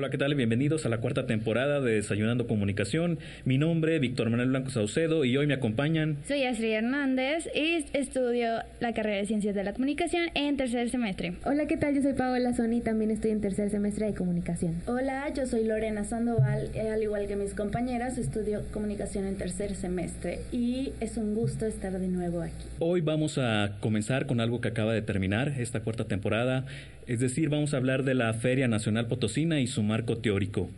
Hola, 0.00 0.08
¿qué 0.08 0.16
tal? 0.16 0.34
Bienvenidos 0.34 0.86
a 0.86 0.88
la 0.88 0.96
cuarta 0.96 1.26
temporada 1.26 1.82
de 1.82 1.96
Desayunando 1.96 2.46
Comunicación. 2.46 3.18
Mi 3.44 3.58
nombre 3.58 3.96
es 3.96 4.00
Víctor 4.00 4.30
Manuel 4.30 4.48
Blanco 4.48 4.70
Saucedo 4.70 5.26
y 5.26 5.36
hoy 5.36 5.46
me 5.46 5.52
acompañan. 5.52 6.16
Soy 6.26 6.44
Astrid 6.44 6.72
Hernández 6.72 7.50
y 7.54 7.84
estudio 7.92 8.48
la 8.80 8.94
carrera 8.94 9.18
de 9.18 9.26
Ciencias 9.26 9.54
de 9.54 9.62
la 9.62 9.74
Comunicación 9.74 10.30
en 10.32 10.56
tercer 10.56 10.88
semestre. 10.88 11.34
Hola, 11.44 11.66
¿qué 11.66 11.76
tal? 11.76 11.94
Yo 11.94 12.00
soy 12.00 12.14
Paola 12.14 12.54
Sony 12.54 12.76
y 12.76 12.80
también 12.80 13.10
estoy 13.10 13.32
en 13.32 13.42
tercer 13.42 13.68
semestre 13.68 14.06
de 14.06 14.14
Comunicación. 14.14 14.76
Hola, 14.86 15.30
yo 15.34 15.44
soy 15.44 15.64
Lorena 15.64 16.02
Sandoval, 16.04 16.70
eh, 16.72 16.88
al 16.88 17.02
igual 17.02 17.26
que 17.26 17.36
mis 17.36 17.52
compañeras, 17.52 18.16
estudio 18.16 18.62
Comunicación 18.72 19.26
en 19.26 19.36
tercer 19.36 19.74
semestre 19.74 20.40
y 20.50 20.94
es 21.00 21.18
un 21.18 21.34
gusto 21.34 21.66
estar 21.66 21.92
de 21.92 22.08
nuevo 22.08 22.40
aquí. 22.40 22.64
Hoy 22.78 23.02
vamos 23.02 23.36
a 23.36 23.72
comenzar 23.80 24.24
con 24.24 24.40
algo 24.40 24.62
que 24.62 24.68
acaba 24.68 24.94
de 24.94 25.02
terminar 25.02 25.48
esta 25.58 25.80
cuarta 25.80 26.04
temporada, 26.04 26.64
es 27.10 27.18
decir, 27.18 27.48
vamos 27.48 27.74
a 27.74 27.76
hablar 27.76 28.04
de 28.04 28.14
la 28.14 28.32
Feria 28.34 28.68
Nacional 28.68 29.08
Potosina 29.08 29.58
y 29.58 29.66
su 29.66 29.82
marco 29.82 30.18
teórico. 30.18 30.70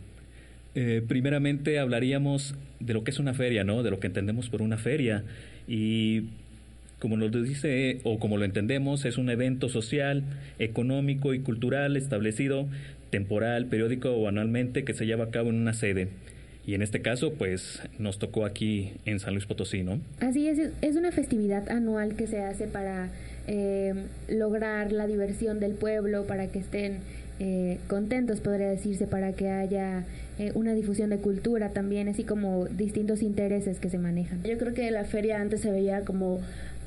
Eh, 0.73 1.03
primeramente 1.07 1.77
hablaríamos 1.77 2.55
de 2.79 2.95
lo 2.95 3.03
que 3.03 3.11
es 3.11 3.19
una 3.19 3.35
feria, 3.35 3.63
¿no? 3.63 3.83
De 3.83 3.91
lo 3.91 3.99
que 3.99 4.07
entendemos 4.07 4.49
por 4.49 4.63
una 4.63 4.79
feria 4.79 5.23
y 5.67 6.23
como 6.97 7.17
nos 7.17 7.31
dice 7.31 7.99
o 8.03 8.17
como 8.17 8.37
lo 8.37 8.45
entendemos, 8.45 9.05
es 9.05 9.19
un 9.19 9.29
evento 9.29 9.69
social, 9.69 10.23
económico 10.57 11.35
y 11.35 11.39
cultural 11.41 11.97
establecido 11.97 12.67
temporal, 13.11 13.67
periódico 13.67 14.09
o 14.13 14.27
anualmente 14.27 14.83
que 14.83 14.95
se 14.95 15.05
lleva 15.05 15.25
a 15.25 15.29
cabo 15.29 15.51
en 15.51 15.57
una 15.57 15.73
sede. 15.73 16.07
Y 16.65 16.73
en 16.73 16.81
este 16.81 17.03
caso, 17.03 17.33
pues 17.33 17.83
nos 17.99 18.17
tocó 18.17 18.45
aquí 18.45 18.93
en 19.05 19.19
San 19.19 19.35
Luis 19.35 19.45
Potosí, 19.45 19.83
¿no? 19.83 19.99
Así 20.19 20.47
es, 20.47 20.71
es 20.81 20.95
una 20.95 21.11
festividad 21.11 21.69
anual 21.69 22.15
que 22.15 22.25
se 22.25 22.41
hace 22.41 22.65
para 22.65 23.11
eh, 23.47 23.93
lograr 24.27 24.91
la 24.91 25.07
diversión 25.07 25.59
del 25.59 25.73
pueblo, 25.73 26.25
para 26.25 26.47
que 26.47 26.59
estén 26.59 26.99
eh, 27.39 27.79
contentos, 27.87 28.39
podría 28.39 28.69
decirse, 28.69 29.07
para 29.07 29.33
que 29.33 29.49
haya 29.49 30.05
eh, 30.39 30.51
una 30.55 30.73
difusión 30.73 31.09
de 31.09 31.17
cultura 31.17 31.69
también, 31.69 32.07
así 32.07 32.23
como 32.23 32.65
distintos 32.65 33.21
intereses 33.21 33.79
que 33.79 33.89
se 33.89 33.97
manejan. 33.97 34.43
Yo 34.43 34.57
creo 34.57 34.73
que 34.73 34.89
la 34.91 35.03
feria 35.03 35.41
antes 35.41 35.61
se 35.61 35.71
veía 35.71 36.01
como 36.01 36.39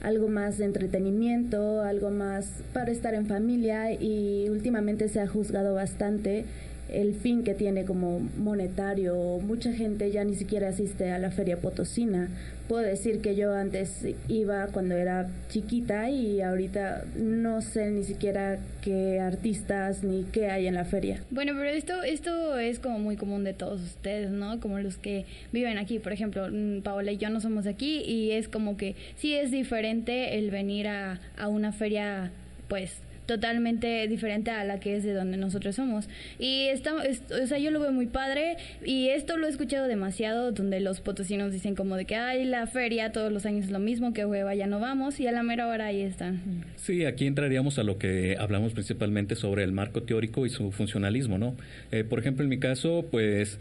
algo 0.03 0.29
más 0.29 0.59
de 0.59 0.67
entretenimiento, 0.67 1.83
algo 1.83 2.11
más 2.11 2.49
para 2.73 2.93
estar 2.93 3.15
en 3.15 3.27
familia 3.27 3.93
y 3.93 4.49
últimamente 4.51 5.09
se 5.09 5.21
ha 5.21 5.27
juzgado 5.27 5.75
bastante 5.75 6.45
el 6.89 7.15
fin 7.15 7.43
que 7.43 7.55
tiene 7.55 7.85
como 7.85 8.21
monetario. 8.21 9.15
Mucha 9.41 9.73
gente 9.73 10.11
ya 10.11 10.25
ni 10.25 10.35
siquiera 10.35 10.69
asiste 10.69 11.11
a 11.11 11.19
la 11.19 11.31
feria 11.31 11.61
potosina. 11.61 12.29
Puedo 12.69 12.83
decir 12.83 13.21
que 13.21 13.37
yo 13.37 13.55
antes 13.55 14.05
iba 14.29 14.67
cuando 14.69 14.97
era 14.97 15.29
chiquita 15.49 16.11
y 16.11 16.41
ahorita 16.41 17.05
no 17.17 17.61
sé 17.61 17.91
ni 17.91 18.03
siquiera 18.03 18.59
qué 18.83 19.21
artistas 19.21 20.03
ni 20.03 20.25
qué 20.25 20.51
hay 20.51 20.67
en 20.67 20.75
la 20.75 20.85
feria. 20.85 21.23
Bueno, 21.31 21.53
pero 21.57 21.71
esto, 21.71 22.03
esto 22.03 22.59
es 22.59 22.81
como 22.81 22.99
muy 22.99 23.17
común 23.17 23.45
de 23.45 23.53
todos 23.53 23.81
ustedes, 23.83 24.31
¿no? 24.31 24.59
Como 24.59 24.81
los 24.81 24.97
que 24.97 25.27
viven 25.53 25.79
aquí. 25.79 26.01
Por 26.01 26.13
ejemplo, 26.13 26.49
mm, 26.51 26.83
Paola 26.83 27.13
y 27.13 27.19
yo 27.19 27.31
no 27.31 27.41
somos 27.41 27.67
aquí 27.67 28.03
y 28.03 28.33
es 28.33 28.49
como 28.49 28.77
que 28.77 28.97
sí 29.17 29.35
es 29.35 29.53
diferente 29.53 30.39
el 30.39 30.51
venir 30.51 30.89
a, 30.89 31.21
a 31.37 31.49
una 31.49 31.73
feria 31.73 32.33
pues 32.69 32.99
totalmente 33.27 34.07
diferente 34.09 34.51
a 34.51 34.65
la 34.65 34.81
que 34.81 34.97
es 34.97 35.05
de 35.05 35.13
donde 35.13 35.37
nosotros 35.37 35.77
somos. 35.77 36.09
Y 36.39 36.67
está, 36.69 36.95
o 36.95 37.47
sea, 37.47 37.59
yo 37.59 37.71
lo 37.71 37.81
veo 37.81 37.93
muy 37.93 38.07
padre 38.07 38.57
y 38.85 39.09
esto 39.09 39.37
lo 39.37 39.47
he 39.47 39.51
escuchado 39.51 39.89
demasiado 39.89 40.53
donde 40.53 40.81
los 40.81 41.01
potosinos 41.01 41.53
dicen 41.53 41.75
como 41.75 41.97
de 41.97 42.05
que 42.05 42.17
hay 42.17 42.45
la 42.45 42.67
feria 42.67 43.13
todos 43.13 43.33
los 43.33 43.47
años 43.47 43.67
es 43.67 43.71
lo 43.71 43.79
mismo, 43.79 44.13
que 44.13 44.25
hueva, 44.25 44.55
ya 44.55 44.67
no 44.67 44.81
vamos 44.81 45.21
y 45.21 45.27
a 45.27 45.33
la 45.33 45.43
mera 45.43 45.67
hora 45.67 45.87
ahí 45.87 46.01
están. 46.01 46.65
Sí, 46.77 47.05
aquí 47.05 47.27
entraríamos 47.27 47.79
a 47.79 47.83
lo 47.83 47.99
que 47.99 48.37
hablamos 48.39 48.73
principalmente 48.73 49.35
sobre 49.35 49.65
el 49.65 49.73
marco 49.73 50.03
teórico 50.03 50.47
y 50.47 50.51
su 50.51 50.71
funcionalismo, 50.73 51.39
¿no? 51.39 51.57
Eh, 51.91 52.05
por 52.05 52.19
ejemplo, 52.19 52.45
en 52.45 52.51
mi 52.51 52.59
caso, 52.59 53.07
pues 53.11 53.59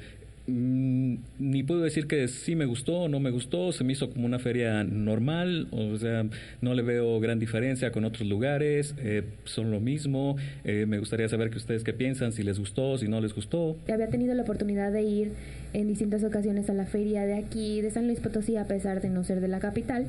Mm, 0.47 1.15
ni 1.39 1.63
puedo 1.63 1.81
decir 1.81 2.05
que 2.05 2.27
sí 2.27 2.55
me 2.55 2.65
gustó 2.65 3.01
o 3.01 3.09
no 3.09 3.19
me 3.19 3.31
gustó, 3.31 3.71
se 3.71 3.83
me 3.83 3.93
hizo 3.93 4.11
como 4.11 4.27
una 4.27 4.38
feria 4.38 4.83
normal, 4.83 5.67
o 5.71 5.97
sea, 5.97 6.27
no 6.61 6.75
le 6.75 6.83
veo 6.83 7.20
gran 7.20 7.39
diferencia 7.39 7.92
con 7.92 8.05
otros 8.05 8.27
lugares, 8.27 8.93
eh, 8.99 9.23
son 9.45 9.71
lo 9.71 9.80
mismo, 9.80 10.36
eh, 10.64 10.86
me 10.87 10.99
gustaría 10.99 11.27
saber 11.30 11.49
que 11.49 11.58
ustedes 11.58 11.83
qué 11.83 11.93
piensan, 11.93 12.31
si 12.31 12.43
les 12.43 12.59
gustó, 12.59 12.97
si 12.99 13.08
no 13.08 13.21
les 13.21 13.33
gustó. 13.33 13.75
Había 13.92 14.09
tenido 14.09 14.36
la 14.36 14.43
oportunidad 14.43 14.92
de 14.92 15.02
ir 15.02 15.31
en 15.73 15.87
distintas 15.87 16.23
ocasiones 16.23 16.70
a 16.70 16.73
la 16.73 16.86
feria 16.86 17.25
de 17.25 17.33
aquí, 17.33 17.81
de 17.81 17.89
San 17.89 18.05
Luis 18.05 18.20
Potosí, 18.20 18.55
a 18.55 18.65
pesar 18.65 19.02
de 19.02 19.09
no 19.09 19.23
ser 19.23 19.41
de 19.41 19.47
la 19.47 19.59
capital, 19.59 20.05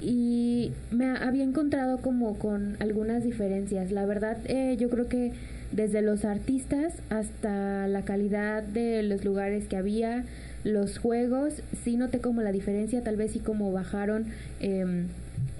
y 0.00 0.72
me 0.90 1.06
había 1.10 1.44
encontrado 1.44 1.98
como 1.98 2.38
con 2.38 2.76
algunas 2.80 3.22
diferencias. 3.22 3.92
La 3.92 4.06
verdad, 4.06 4.38
eh, 4.46 4.76
yo 4.78 4.88
creo 4.88 5.08
que 5.08 5.32
desde 5.74 6.02
los 6.02 6.24
artistas 6.24 6.92
hasta 7.10 7.88
la 7.88 8.02
calidad 8.02 8.62
de 8.62 9.02
los 9.02 9.24
lugares 9.24 9.66
que 9.66 9.76
había, 9.76 10.24
los 10.62 10.98
juegos, 10.98 11.62
sí 11.82 11.96
noté 11.96 12.20
como 12.20 12.42
la 12.42 12.52
diferencia, 12.52 13.02
tal 13.02 13.16
vez 13.16 13.32
sí 13.32 13.40
como 13.40 13.72
bajaron 13.72 14.26
em, 14.60 15.08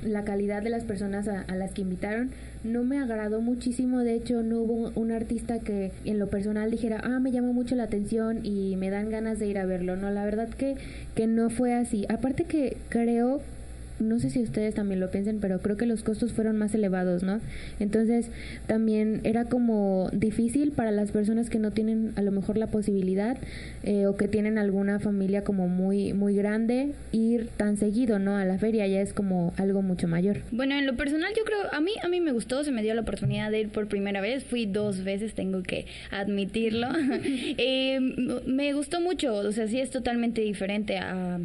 la 0.04 0.24
calidad 0.24 0.62
de 0.62 0.70
las 0.70 0.84
personas 0.84 1.26
a, 1.28 1.52
las 1.54 1.72
que 1.72 1.82
invitaron. 1.82 2.30
No 2.62 2.84
me 2.84 2.98
agradó 2.98 3.40
muchísimo, 3.40 4.00
de 4.00 4.14
hecho 4.14 4.42
no 4.42 4.60
hubo 4.60 4.92
un 4.94 5.10
artista 5.10 5.58
que 5.58 5.90
en 6.04 6.18
lo 6.18 6.28
personal 6.28 6.70
dijera, 6.70 7.00
ah, 7.02 7.18
me 7.18 7.32
llamó 7.32 7.52
mucho 7.52 7.74
la 7.74 7.82
atención 7.82 8.46
y 8.46 8.76
me 8.76 8.90
dan 8.90 9.10
ganas 9.10 9.38
de 9.40 9.48
ir 9.48 9.58
a 9.58 9.66
verlo. 9.66 9.96
No, 9.96 10.10
la 10.10 10.24
verdad 10.24 10.48
que, 10.48 10.76
que 11.14 11.26
no 11.26 11.50
fue 11.50 11.74
así. 11.74 12.06
Aparte 12.08 12.44
que 12.44 12.76
creo 12.88 13.42
no 14.08 14.18
sé 14.18 14.30
si 14.30 14.40
ustedes 14.42 14.74
también 14.74 15.00
lo 15.00 15.10
piensen, 15.10 15.38
pero 15.40 15.60
creo 15.60 15.76
que 15.76 15.86
los 15.86 16.02
costos 16.02 16.32
fueron 16.32 16.56
más 16.56 16.74
elevados, 16.74 17.22
¿no? 17.22 17.40
Entonces 17.80 18.30
también 18.66 19.20
era 19.24 19.46
como 19.46 20.10
difícil 20.12 20.72
para 20.72 20.90
las 20.90 21.10
personas 21.10 21.50
que 21.50 21.58
no 21.58 21.70
tienen 21.72 22.12
a 22.16 22.22
lo 22.22 22.30
mejor 22.30 22.56
la 22.56 22.68
posibilidad 22.68 23.36
eh, 23.82 24.06
o 24.06 24.16
que 24.16 24.28
tienen 24.28 24.58
alguna 24.58 24.98
familia 25.00 25.44
como 25.44 25.68
muy 25.68 26.12
muy 26.12 26.34
grande 26.34 26.92
ir 27.12 27.48
tan 27.56 27.76
seguido, 27.76 28.18
¿no? 28.18 28.36
A 28.36 28.44
la 28.44 28.58
feria 28.58 28.86
ya 28.86 29.00
es 29.00 29.12
como 29.12 29.52
algo 29.56 29.82
mucho 29.82 30.08
mayor. 30.08 30.38
Bueno, 30.50 30.76
en 30.76 30.86
lo 30.86 30.96
personal 30.96 31.32
yo 31.36 31.44
creo 31.44 31.58
a 31.72 31.80
mí 31.80 31.92
a 32.02 32.08
mí 32.08 32.20
me 32.20 32.32
gustó, 32.32 32.64
se 32.64 32.72
me 32.72 32.82
dio 32.82 32.94
la 32.94 33.02
oportunidad 33.02 33.50
de 33.50 33.60
ir 33.60 33.68
por 33.68 33.88
primera 33.88 34.20
vez, 34.20 34.44
fui 34.44 34.66
dos 34.66 35.04
veces, 35.04 35.34
tengo 35.34 35.62
que 35.62 35.86
admitirlo. 36.10 36.88
eh, 37.22 38.00
me 38.46 38.72
gustó 38.72 39.00
mucho, 39.00 39.34
o 39.34 39.52
sea, 39.52 39.68
sí 39.68 39.80
es 39.80 39.90
totalmente 39.90 40.40
diferente 40.40 40.98
a 40.98 41.38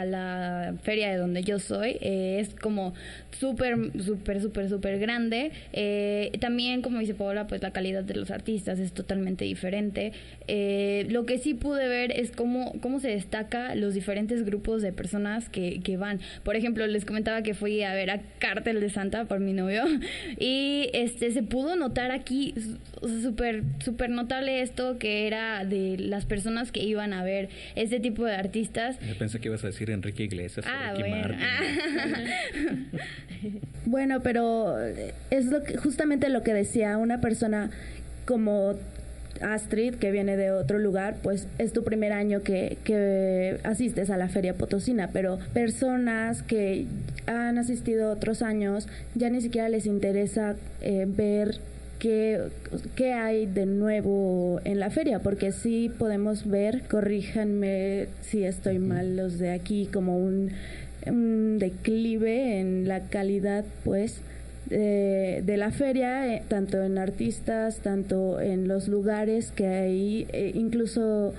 a 0.00 0.04
la 0.04 0.74
feria 0.82 1.10
de 1.10 1.16
donde 1.16 1.42
yo 1.42 1.58
soy. 1.58 1.98
Eh, 2.00 2.38
es 2.40 2.54
como 2.54 2.94
súper, 3.38 3.76
súper, 4.02 4.40
súper, 4.40 4.68
súper 4.68 4.98
grande. 4.98 5.52
Eh, 5.72 6.32
también, 6.40 6.82
como 6.82 6.98
dice 6.98 7.14
Paola, 7.14 7.46
pues 7.46 7.62
la 7.62 7.72
calidad 7.72 8.04
de 8.04 8.14
los 8.14 8.30
artistas 8.30 8.78
es 8.78 8.92
totalmente 8.92 9.44
diferente. 9.44 10.12
Eh, 10.46 11.06
lo 11.10 11.26
que 11.26 11.38
sí 11.38 11.54
pude 11.54 11.88
ver 11.88 12.12
es 12.18 12.30
cómo, 12.30 12.74
cómo 12.80 13.00
se 13.00 13.08
destaca 13.08 13.74
los 13.74 13.94
diferentes 13.94 14.44
grupos 14.44 14.82
de 14.82 14.92
personas 14.92 15.48
que, 15.48 15.80
que 15.82 15.96
van. 15.96 16.20
Por 16.42 16.56
ejemplo, 16.56 16.86
les 16.86 17.04
comentaba 17.04 17.42
que 17.42 17.54
fui 17.54 17.82
a 17.82 17.94
ver 17.94 18.10
a 18.10 18.20
Cártel 18.38 18.80
de 18.80 18.90
Santa 18.90 19.24
por 19.24 19.40
mi 19.40 19.52
novio 19.52 19.84
y 20.38 20.90
este 20.92 21.30
se 21.30 21.42
pudo 21.42 21.76
notar 21.76 22.10
aquí 22.10 22.54
súper, 23.22 23.62
súper 23.82 24.10
notable 24.10 24.62
esto 24.62 24.98
que 24.98 25.26
era 25.26 25.64
de 25.64 25.96
las 25.98 26.24
personas 26.26 26.72
que 26.72 26.82
iban 26.82 27.12
a 27.12 27.24
ver 27.24 27.48
este 27.74 28.00
tipo 28.00 28.24
de 28.24 28.34
artistas. 28.34 28.98
Yo 29.00 29.16
pensé 29.16 29.40
que 29.40 29.48
ibas 29.48 29.64
a 29.64 29.68
decir 29.68 29.83
Enrique 29.90 30.24
Iglesias 30.24 30.66
ah, 30.68 30.94
bueno. 33.86 34.20
pero 34.22 34.78
es 35.30 35.46
lo 35.46 35.62
que, 35.62 35.76
justamente 35.76 36.28
lo 36.28 36.42
que 36.42 36.54
decía 36.54 36.96
una 36.98 37.20
persona 37.20 37.70
como 38.24 38.74
Astrid, 39.40 39.96
que 39.96 40.10
viene 40.10 40.36
de 40.36 40.50
otro 40.50 40.78
lugar, 40.78 41.16
pues 41.22 41.46
es 41.58 41.72
tu 41.72 41.84
primer 41.84 42.12
año 42.12 42.42
que, 42.42 42.78
que, 42.84 43.58
asistes 43.64 44.10
a 44.10 44.16
la 44.16 44.28
Feria 44.28 44.54
Potosina, 44.54 45.10
pero 45.12 45.38
personas 45.52 46.42
que 46.42 46.86
han 47.26 47.58
asistido 47.58 48.10
otros 48.10 48.42
años 48.42 48.88
ya 49.14 49.30
ni 49.30 49.40
siquiera 49.40 49.68
les 49.68 49.86
interesa 49.86 50.56
eh, 50.80 51.06
ver 51.08 51.58
qué, 52.94 53.12
hay 53.12 53.46
de 53.46 53.66
nuevo 53.66 54.60
en 54.64 54.78
la 54.78 54.90
feria, 54.90 55.20
porque 55.20 55.52
sí 55.52 55.90
podemos 55.98 56.46
ver, 56.46 56.82
corríjanme 56.88 58.08
si 58.20 58.44
estoy 58.44 58.78
mal 58.78 59.16
los 59.16 59.38
de 59.38 59.52
aquí, 59.52 59.88
como 59.92 60.18
un, 60.18 60.50
declive 61.58 62.60
en 62.60 62.88
la 62.88 63.08
calidad, 63.08 63.64
pues, 63.84 64.20
de, 64.66 65.54
la 65.56 65.70
feria, 65.70 66.34
eh, 66.34 66.42
tanto 66.48 66.82
en 66.82 66.98
artistas, 66.98 67.78
tanto 67.78 68.40
en 68.40 68.68
los 68.68 68.88
lugares 68.88 69.50
que 69.50 69.66
hay, 69.66 70.26
eh, 70.32 70.52
incluso 70.54 71.32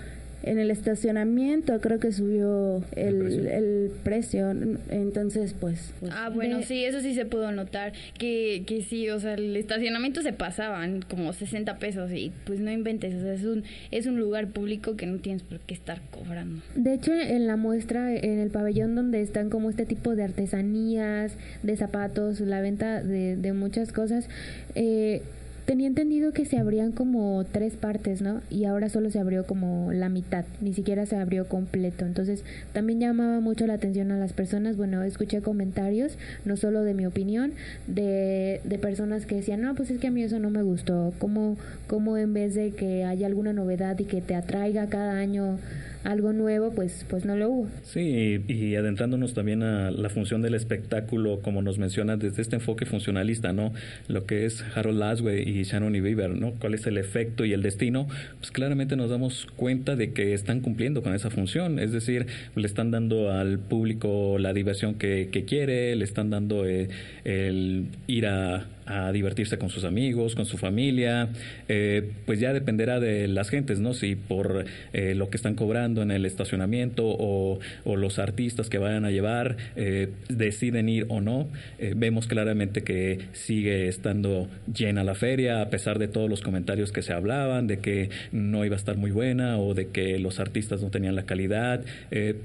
en 0.46 0.60
el 0.60 0.70
estacionamiento 0.70 1.82
creo 1.82 2.00
que 2.00 2.12
subió 2.12 2.84
el, 2.96 3.92
precio. 4.04 4.52
Entonces, 4.90 5.56
pues, 5.60 5.92
pues. 6.00 6.12
ah, 6.16 6.30
bueno, 6.30 6.62
sí, 6.62 6.86
eso 6.86 7.02
sí 7.02 7.16
se 7.16 7.26
pudo 7.26 7.52
notar. 7.52 7.94
Que, 8.18 8.64
que 8.68 8.84
sí, 8.84 9.10
o 9.10 9.20
sea, 9.20 9.34
el 9.34 9.56
estacionamiento 9.58 10.22
se 10.22 10.34
pasaban 10.34 11.02
como 11.02 11.34
60 11.34 11.80
pesos 11.80 12.12
y 12.12 12.32
pues 12.46 12.60
no 12.60 12.72
inventes. 12.72 13.16
O 13.16 13.22
sea, 13.22 13.34
es 13.34 13.44
un, 13.44 13.64
es 13.90 14.06
un 14.06 14.20
lugar 14.20 14.48
público 14.48 14.96
que 14.96 15.08
no 15.08 15.18
tienes 15.18 15.42
por 15.42 15.60
qué 15.62 15.74
estar 15.74 16.00
cobrando. 16.12 16.62
De 16.76 16.94
hecho, 16.94 17.12
en 17.14 17.48
la 17.48 17.56
muestra, 17.56 18.14
en 18.14 18.40
el 18.40 18.52
pabellón 18.52 18.94
donde 18.94 19.22
están 19.22 19.50
como 19.50 19.72
este 19.72 19.86
tipo 19.86 20.16
de 20.16 20.24
artesanías, 20.24 21.38
de 21.64 21.76
zapatos, 21.76 22.40
la 22.40 22.62
venta 22.62 23.02
de, 23.02 23.36
de 23.36 23.54
muchas 23.54 23.92
cosas, 23.92 24.30
eh, 24.76 25.24
tenía 25.66 25.88
entendido 25.88 26.32
que 26.32 26.46
se 26.46 26.58
abrían 26.58 26.92
como 26.92 27.44
tres 27.52 27.74
partes, 27.76 28.22
¿no? 28.22 28.42
Y 28.50 28.66
ahora 28.66 28.90
solo 28.90 29.10
se 29.10 29.20
abrió 29.20 29.46
como 29.46 29.92
la 29.92 30.10
mitad, 30.10 30.46
ni 30.62 30.74
siquiera 30.74 31.06
se 31.06 31.16
abrió 31.16 31.48
completo. 31.48 32.06
Entonces, 32.06 32.44
también 32.72 33.00
llamaba 33.00 33.40
mucho 33.40 33.66
la 33.66 33.74
atención 33.74 34.12
a 34.12 34.18
las 34.18 34.34
personas. 34.34 34.78
Bueno, 34.78 35.04
escuché 35.04 35.42
comentarios, 35.42 36.18
no 36.46 36.56
solo 36.56 36.84
de 36.84 36.94
mi 36.94 37.06
opinión, 37.06 37.54
de, 37.88 38.62
de 38.64 38.78
personas 38.78 39.26
que 39.26 39.36
decían, 39.36 39.62
no, 39.62 39.76
pues 39.76 39.90
es 39.90 40.00
que 40.00 40.08
a 40.08 40.12
mí 40.12 40.24
eso 40.24 40.40
no 40.40 40.52
me 40.52 40.62
gustó. 40.62 41.14
¿Cómo, 41.18 41.58
cómo 41.88 42.18
en 42.18 42.34
vez 42.34 42.54
de 42.54 42.72
que 42.72 43.04
haya 43.04 43.26
alguna 43.28 43.54
novedad 43.54 43.98
y 44.00 44.06
que 44.06 44.22
te 44.22 44.36
atraiga 44.36 44.88
cada 44.88 45.18
año 45.18 45.58
algo 46.06 46.34
nuevo, 46.34 46.72
pues, 46.72 47.06
pues 47.10 47.26
no 47.26 47.36
lo 47.36 47.50
hubo. 47.50 47.68
Sí, 47.84 48.44
y, 48.48 48.76
adentrándonos 48.76 49.34
también 49.34 49.64
a 49.64 49.92
la 49.92 50.10
función 50.10 50.42
del 50.42 50.54
espectáculo, 50.54 51.42
como 51.42 51.62
nos 51.62 51.80
menciona 51.80 52.16
desde 52.16 52.42
este 52.42 52.58
enfoque 52.58 52.86
funcionalista, 52.86 53.54
¿no? 53.54 53.74
Lo 54.08 54.26
que 54.26 54.46
es 54.46 54.64
Harold 54.76 55.00
Laswell 55.00 55.48
y 55.48 55.64
Shannon 55.64 55.96
y 55.96 56.02
Bieber, 56.02 56.30
¿no? 56.30 56.54
¿Cuál 56.54 56.76
es 56.76 56.86
el 56.86 56.98
efecto 56.98 57.44
y 57.44 57.54
el 57.54 57.64
destino? 57.64 58.08
Pues 58.40 58.52
claramente 58.52 58.96
nos 58.96 59.10
damos 59.10 59.48
cuenta 59.56 59.96
de 59.96 60.14
que 60.14 60.34
están 60.34 60.62
cumpliendo 60.62 61.02
con 61.02 61.14
esa 61.16 61.30
función, 61.30 61.80
es 61.80 61.92
decir, 61.92 62.28
le 62.56 62.68
están 62.68 62.92
dando 62.92 63.32
al 63.32 63.58
público 63.58 64.38
la 64.40 64.54
diversión 64.54 64.96
que, 64.96 65.30
que 65.32 65.46
quiere, 65.46 65.96
le 65.96 66.04
están 66.06 66.30
dando 66.30 66.68
eh, 66.68 66.88
el 67.24 67.88
ir 68.08 68.28
a 68.28 68.68
a 68.86 69.12
divertirse 69.12 69.58
con 69.58 69.70
sus 69.70 69.84
amigos, 69.84 70.36
con 70.36 70.46
su 70.46 70.58
familia, 70.58 71.30
eh, 71.68 72.12
pues 72.26 72.40
ya 72.40 72.54
dependerá 72.54 73.00
de 73.00 73.28
las 73.28 73.50
gentes, 73.50 73.80
¿no? 73.80 73.94
Si 73.94 74.16
por 74.16 74.66
eh, 74.94 75.16
lo 75.16 75.30
que 75.30 75.38
están 75.38 75.56
cobrando 75.56 76.02
en 76.02 76.12
el 76.12 76.26
estacionamiento 76.26 77.04
o, 77.06 77.60
los 77.96 78.20
artistas 78.20 78.70
que 78.70 78.78
vayan 78.78 79.06
a 79.06 79.12
llevar 79.12 79.56
eh, 79.76 80.10
deciden 80.28 80.90
ir 80.90 81.06
o 81.08 81.22
no. 81.22 81.48
vemos 81.96 82.28
claramente 82.28 82.84
que 82.84 83.20
sigue 83.32 83.88
estando 83.88 84.50
llena 84.72 85.04
la 85.04 85.16
feria 85.16 85.62
a 85.62 85.70
pesar 85.70 85.98
de 85.98 86.08
todos 86.08 86.30
los 86.30 86.42
comentarios 86.42 86.92
que 86.92 87.02
se 87.02 87.14
hablaban 87.14 87.68
de 87.68 87.80
que 87.80 88.10
no 88.32 88.66
iba 88.66 88.76
a 88.76 88.78
estar 88.78 88.98
muy 88.98 89.12
buena 89.12 89.58
o 89.58 89.74
de 89.74 89.88
que 89.88 90.20
los 90.20 90.40
artistas 90.40 90.82
no 90.82 90.90
tenían 90.90 91.16
la 91.16 91.26
calidad, 91.26 91.82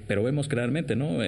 pero 0.06 0.22
vemos 0.22 0.46
claramente, 0.46 0.94
¿no? 0.94 1.18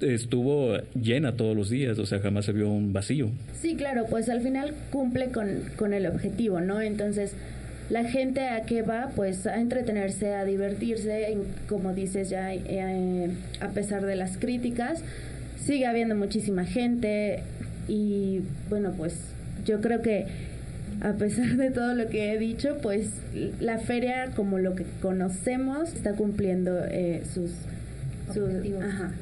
estuvo 0.00 0.76
llena 0.94 1.36
todos 1.36 1.56
los 1.56 1.70
días, 1.70 1.98
o 1.98 2.06
sea, 2.06 2.20
jamás 2.20 2.44
se 2.46 2.52
vio 2.52 2.68
un 2.68 2.92
vacío. 2.92 3.30
Sí, 3.60 3.76
claro, 3.76 4.06
pues 4.08 4.28
al 4.28 4.40
final 4.42 4.74
cumple 4.90 5.28
con, 5.28 5.62
con 5.76 5.94
el 5.94 6.06
objetivo, 6.06 6.60
¿no? 6.60 6.80
Entonces, 6.80 7.34
la 7.90 8.04
gente 8.04 8.48
a 8.48 8.62
qué 8.62 8.82
va, 8.82 9.10
pues 9.14 9.46
a 9.46 9.60
entretenerse, 9.60 10.34
a 10.34 10.44
divertirse, 10.44 11.36
como 11.68 11.92
dices 11.92 12.30
ya, 12.30 12.54
eh, 12.54 13.30
a 13.60 13.68
pesar 13.68 14.06
de 14.06 14.16
las 14.16 14.38
críticas, 14.38 15.02
sigue 15.62 15.86
habiendo 15.86 16.14
muchísima 16.16 16.64
gente 16.64 17.42
y 17.88 18.40
bueno, 18.70 18.94
pues 18.96 19.14
yo 19.66 19.80
creo 19.80 20.00
que 20.00 20.26
a 21.02 21.12
pesar 21.14 21.56
de 21.56 21.70
todo 21.70 21.94
lo 21.94 22.08
que 22.08 22.32
he 22.32 22.38
dicho, 22.38 22.78
pues 22.80 23.10
la 23.60 23.78
feria 23.78 24.30
como 24.34 24.58
lo 24.58 24.74
que 24.74 24.84
conocemos 25.00 25.92
está 25.92 26.14
cumpliendo 26.14 26.84
eh, 26.88 27.22
sus, 27.32 27.50
sus 28.32 28.48
Ajá. 28.82 29.12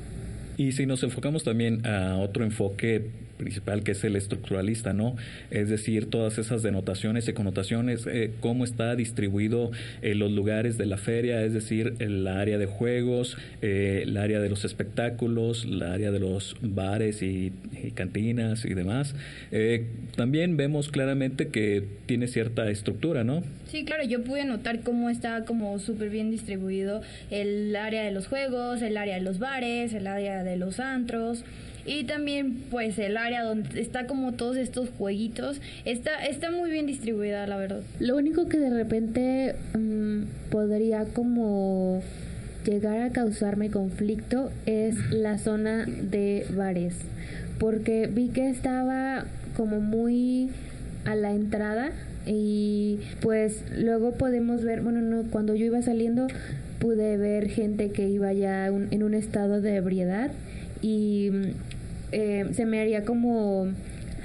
Y 0.56 0.72
si 0.72 0.86
nos 0.86 1.02
enfocamos 1.02 1.42
también 1.42 1.86
a 1.86 2.18
otro 2.18 2.44
enfoque 2.44 3.10
principal 3.40 3.82
que 3.82 3.92
es 3.92 4.04
el 4.04 4.16
estructuralista, 4.16 4.92
¿no? 4.92 5.16
Es 5.50 5.70
decir, 5.70 6.10
todas 6.10 6.36
esas 6.36 6.62
denotaciones 6.62 7.26
y 7.26 7.32
connotaciones, 7.32 8.06
eh, 8.06 8.32
cómo 8.40 8.64
está 8.64 8.94
distribuido 8.94 9.70
en 10.02 10.18
los 10.18 10.30
lugares 10.30 10.76
de 10.76 10.84
la 10.84 10.98
feria, 10.98 11.42
es 11.42 11.54
decir, 11.54 11.94
el 12.00 12.28
área 12.28 12.58
de 12.58 12.66
juegos, 12.66 13.38
eh, 13.62 14.02
el 14.02 14.18
área 14.18 14.40
de 14.40 14.50
los 14.50 14.66
espectáculos, 14.66 15.64
el 15.64 15.82
área 15.82 16.10
de 16.10 16.20
los 16.20 16.54
bares 16.60 17.22
y, 17.22 17.52
cantinas 17.94 18.66
y 18.66 18.74
demás. 18.74 19.14
Eh, 19.52 19.86
también 20.16 20.58
vemos 20.58 20.90
claramente 20.90 21.48
que 21.48 21.82
tiene 22.04 22.28
cierta 22.28 22.68
estructura, 22.68 23.24
¿no? 23.24 23.42
Sí, 23.68 23.84
claro, 23.84 24.04
yo 24.04 24.22
pude 24.22 24.44
notar 24.44 24.80
cómo 24.80 25.08
está 25.08 25.44
como 25.46 25.78
súper 25.78 26.10
bien 26.10 26.30
distribuido 26.30 27.00
el 27.30 27.74
área 27.74 28.02
de 28.02 28.10
los 28.10 28.26
juegos, 28.26 28.82
el 28.82 28.98
área 28.98 29.14
de 29.14 29.22
los 29.22 29.38
bares, 29.38 29.94
el 29.94 30.06
área 30.06 30.44
de 30.44 30.56
los 30.56 30.78
antros 30.78 31.42
y 31.84 32.04
también 32.04 32.64
pues 32.70 32.98
el 32.98 33.16
área 33.16 33.42
donde 33.42 33.80
está 33.80 34.06
como 34.06 34.32
todos 34.32 34.56
estos 34.56 34.88
jueguitos 34.98 35.60
está 35.84 36.24
está 36.26 36.50
muy 36.50 36.70
bien 36.70 36.86
distribuida 36.86 37.46
la 37.46 37.56
verdad. 37.56 37.82
Lo 37.98 38.16
único 38.16 38.48
que 38.48 38.58
de 38.58 38.70
repente 38.70 39.54
mm, 39.78 40.50
podría 40.50 41.04
como 41.04 42.02
llegar 42.64 43.00
a 43.02 43.10
causarme 43.10 43.70
conflicto 43.70 44.50
es 44.66 44.96
la 45.10 45.38
zona 45.38 45.86
de 45.86 46.46
bares 46.54 46.94
porque 47.58 48.06
vi 48.06 48.28
que 48.28 48.48
estaba 48.50 49.24
como 49.56 49.80
muy 49.80 50.50
a 51.04 51.14
la 51.14 51.32
entrada 51.32 51.92
y 52.26 52.98
pues 53.20 53.64
luego 53.76 54.12
podemos 54.12 54.62
ver 54.62 54.82
bueno 54.82 55.00
no 55.00 55.24
cuando 55.30 55.54
yo 55.54 55.66
iba 55.66 55.80
saliendo 55.80 56.26
pude 56.78 57.16
ver 57.16 57.48
gente 57.48 57.90
que 57.90 58.08
iba 58.08 58.32
ya 58.32 58.66
en 58.66 59.02
un 59.02 59.14
estado 59.14 59.60
de 59.60 59.76
ebriedad 59.76 60.30
y 60.82 61.30
eh, 62.12 62.46
se 62.52 62.66
me 62.66 62.80
haría 62.80 63.04
como 63.04 63.68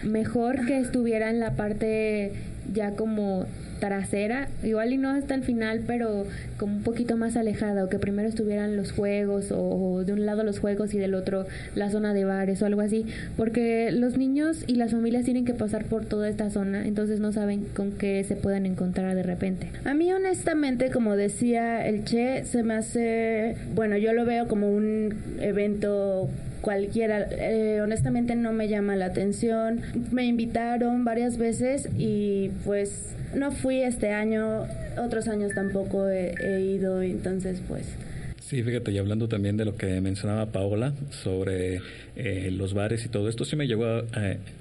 mejor 0.04 0.66
que 0.66 0.80
estuviera 0.80 1.30
en 1.30 1.40
la 1.40 1.52
parte 1.52 2.32
ya 2.74 2.92
como 2.92 3.46
trasera, 3.80 4.48
igual 4.64 4.94
y 4.94 4.98
no 4.98 5.10
hasta 5.10 5.36
el 5.36 5.44
final, 5.44 5.82
pero 5.86 6.26
como 6.58 6.78
un 6.78 6.84
poquito 6.84 7.18
más 7.18 7.36
alejada, 7.36 7.84
o 7.84 7.90
que 7.90 8.00
primero 8.00 8.28
estuvieran 8.28 8.78
los 8.78 8.92
juegos, 8.92 9.52
o, 9.52 10.04
de 10.06 10.14
un 10.14 10.26
lado 10.26 10.44
los 10.44 10.60
juegos 10.60 10.94
y 10.94 10.98
del 10.98 11.14
otro 11.14 11.46
la 11.76 11.90
zona 11.90 12.14
de 12.14 12.26
bares 12.26 12.62
o 12.62 12.66
algo 12.66 12.82
así, 12.82 13.06
porque 13.38 13.92
los 13.92 14.18
niños 14.18 14.64
y 14.68 14.76
las 14.76 14.92
familias 14.92 15.26
tienen 15.26 15.46
que 15.46 15.54
pasar 15.54 15.86
por 15.86 16.06
toda 16.06 16.30
esta 16.30 16.50
zona, 16.50 16.88
entonces 16.88 17.20
no 17.20 17.32
saben 17.32 17.66
con 17.76 17.92
qué 17.92 18.24
se 18.24 18.36
puedan 18.36 18.66
encontrar 18.66 19.16
de 19.16 19.24
repente. 19.24 19.70
A 19.84 19.94
mí 19.94 20.12
honestamente, 20.12 20.90
como 20.90 21.16
decía 21.16 21.86
el 21.86 22.06
Che, 22.06 22.46
se 22.46 22.64
me 22.64 22.76
hace, 22.76 23.56
bueno, 23.76 23.98
yo 23.98 24.14
lo 24.14 24.26
veo 24.26 24.48
como 24.48 24.72
un 24.72 25.16
evento 25.40 26.30
cualquiera. 26.62 27.28
Eh, 27.32 27.82
honestamente 27.82 28.36
no 28.36 28.54
me 28.54 28.68
llama 28.68 28.96
la 28.96 29.06
atención. 29.06 29.82
Me 30.12 30.26
invitaron 30.26 31.06
varias 31.06 31.38
veces 31.38 31.90
y 31.98 32.50
pues 32.64 33.16
no 33.36 33.52
fui 33.52 33.82
este 33.82 34.12
año, 34.12 34.66
otros 34.98 35.28
años 35.28 35.54
tampoco 35.54 36.08
he, 36.10 36.62
ido, 36.62 37.02
entonces 37.02 37.62
pues... 37.68 37.96
Sí, 38.40 38.62
fíjate, 38.62 38.92
y 38.92 39.00
hablando 39.00 39.28
también 39.28 39.58
de 39.58 39.66
lo 39.66 39.76
que 39.76 40.00
mencionaba 40.02 40.52
Paola 40.52 40.94
sobre 41.10 41.82
eh, 42.16 42.52
los 42.52 42.76
bares 42.76 43.04
y 43.04 43.10
todo 43.10 43.28
esto, 43.28 43.44
sí 43.44 43.56
me 43.56 43.66
llegó, 43.66 44.04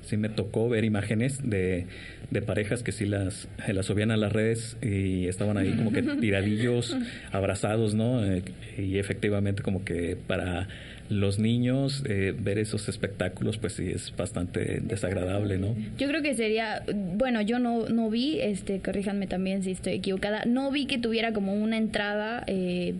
sí 0.06 0.16
me 0.16 0.30
tocó 0.30 0.70
ver 0.70 0.84
imágenes 0.84 1.38
de, 1.48 1.86
de 2.30 2.42
parejas 2.42 2.82
que 2.82 2.92
sí 2.92 3.06
las, 3.06 3.46
las 3.68 3.86
subían 3.86 4.10
a 4.10 4.16
las 4.16 4.32
redes 4.32 4.76
y 4.82 5.26
estaban 5.26 5.56
ahí 5.56 5.72
como 5.76 5.92
que 5.92 6.02
tiradillos, 6.20 6.96
abrazados, 7.30 7.94
¿no? 7.94 8.24
Eh, 8.24 8.42
y 8.78 8.98
efectivamente 8.98 9.62
como 9.62 9.84
que 9.84 10.16
para 10.16 10.68
los 11.08 11.38
niños 11.38 12.02
eh, 12.08 12.34
ver 12.38 12.58
esos 12.58 12.88
espectáculos 12.88 13.58
pues 13.58 13.74
sí 13.74 13.90
es 13.90 14.14
bastante 14.16 14.80
desagradable, 14.82 15.58
¿no? 15.58 15.74
Yo 15.98 16.08
creo 16.08 16.22
que 16.22 16.34
sería, 16.34 16.82
bueno, 16.94 17.42
yo 17.42 17.58
no, 17.58 17.88
no 17.88 18.10
vi, 18.10 18.40
este, 18.40 18.80
corríjanme 18.80 19.26
también 19.26 19.62
si 19.62 19.72
estoy 19.72 19.94
equivocada, 19.94 20.44
no 20.46 20.70
vi 20.70 20.86
que 20.86 20.98
tuviera 20.98 21.32
como 21.32 21.54
una 21.54 21.76
entrada 21.76 22.44
eh, 22.46 22.94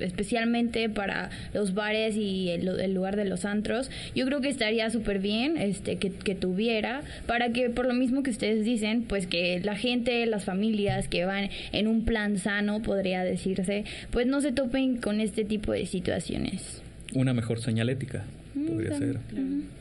especialmente 0.00 0.88
para 0.88 1.30
los 1.54 1.74
bares 1.74 2.16
y 2.16 2.50
el, 2.50 2.94
lugar 2.94 3.16
de 3.16 3.24
los 3.24 3.44
antros. 3.44 3.90
Yo 4.14 4.26
creo 4.26 4.40
que 4.40 4.48
estaría 4.48 4.88
súper 4.90 5.18
bien 5.18 5.56
este, 5.56 5.96
que, 5.96 6.10
que 6.10 6.34
tuviera 6.34 7.02
para 7.26 7.50
que 7.50 7.70
por 7.70 7.86
lo 7.86 7.94
mismo 7.94 8.22
que 8.22 8.30
ustedes 8.30 8.64
dicen, 8.64 9.02
pues 9.02 9.26
que 9.26 9.60
la 9.60 9.76
gente, 9.76 10.24
las 10.26 10.44
familias 10.44 11.08
que 11.08 11.24
van 11.24 11.50
en 11.72 11.86
un 11.88 12.04
plan 12.04 12.38
sano, 12.38 12.82
podría 12.82 13.24
decirse, 13.24 13.84
pues 14.10 14.26
no 14.26 14.40
se 14.40 14.52
topen 14.52 14.98
con 14.98 15.20
este 15.20 15.44
tipo 15.44 15.72
de 15.72 15.86
situaciones 15.86 16.82
una 17.14 17.34
mejor 17.34 17.60
señalética, 17.60 18.24
mm, 18.54 18.66
podría 18.66 18.98
ser. 18.98 19.18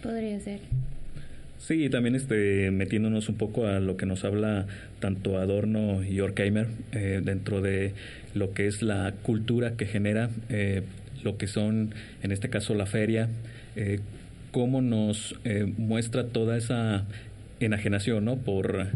podría 0.01 0.39
ser. 0.39 0.59
Sí, 1.57 1.89
también 1.89 2.15
este, 2.15 2.69
metiéndonos 2.69 3.27
un 3.29 3.35
poco 3.35 3.65
a 3.65 3.79
lo 3.79 3.97
que 3.97 4.05
nos 4.05 4.23
habla 4.23 4.67
tanto 4.99 5.37
Adorno 5.39 6.03
y 6.03 6.19
Horkheimer 6.19 6.67
eh, 6.91 7.21
dentro 7.23 7.61
de 7.61 7.93
lo 8.35 8.53
que 8.53 8.67
es 8.67 8.81
la 8.81 9.13
cultura 9.23 9.71
que 9.75 9.85
genera 9.87 10.29
eh, 10.49 10.83
lo 11.25 11.37
que 11.37 11.47
son, 11.47 11.93
en 12.21 12.31
este 12.31 12.49
caso, 12.49 12.75
la 12.75 12.85
feria, 12.85 13.29
eh, 13.75 13.99
cómo 14.51 14.81
nos 14.81 15.35
eh, 15.43 15.65
muestra 15.77 16.27
toda 16.27 16.55
esa 16.55 17.05
enajenación, 17.59 18.23
¿no? 18.23 18.37
Por, 18.37 18.87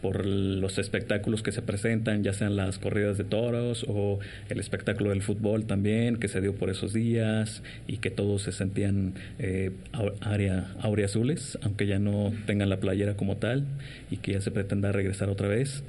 por 0.00 0.24
los 0.26 0.78
espectáculos 0.78 1.42
que 1.42 1.52
se 1.52 1.62
presentan, 1.62 2.22
ya 2.22 2.32
sean 2.32 2.56
las 2.56 2.78
corridas 2.78 3.18
de 3.18 3.24
toros 3.24 3.84
o 3.88 4.18
el 4.48 4.60
espectáculo 4.60 5.10
del 5.10 5.22
fútbol 5.22 5.66
también, 5.66 6.16
que 6.16 6.28
se 6.28 6.40
dio 6.40 6.54
por 6.54 6.70
esos 6.70 6.92
días 6.92 7.62
y 7.86 7.98
que 7.98 8.10
todos 8.10 8.42
se 8.42 8.52
sentían 8.52 9.14
eh, 9.38 9.72
área, 10.20 10.68
azules, 11.04 11.58
aunque 11.62 11.86
ya 11.86 11.98
no 11.98 12.32
tengan 12.46 12.68
la 12.68 12.78
playera 12.78 13.14
como 13.14 13.36
tal 13.36 13.64
y 14.10 14.18
que 14.18 14.32
ya 14.32 14.40
se 14.40 14.50
pretenda 14.50 14.92
regresar 14.92 15.28
otra 15.28 15.48
vez. 15.48 15.82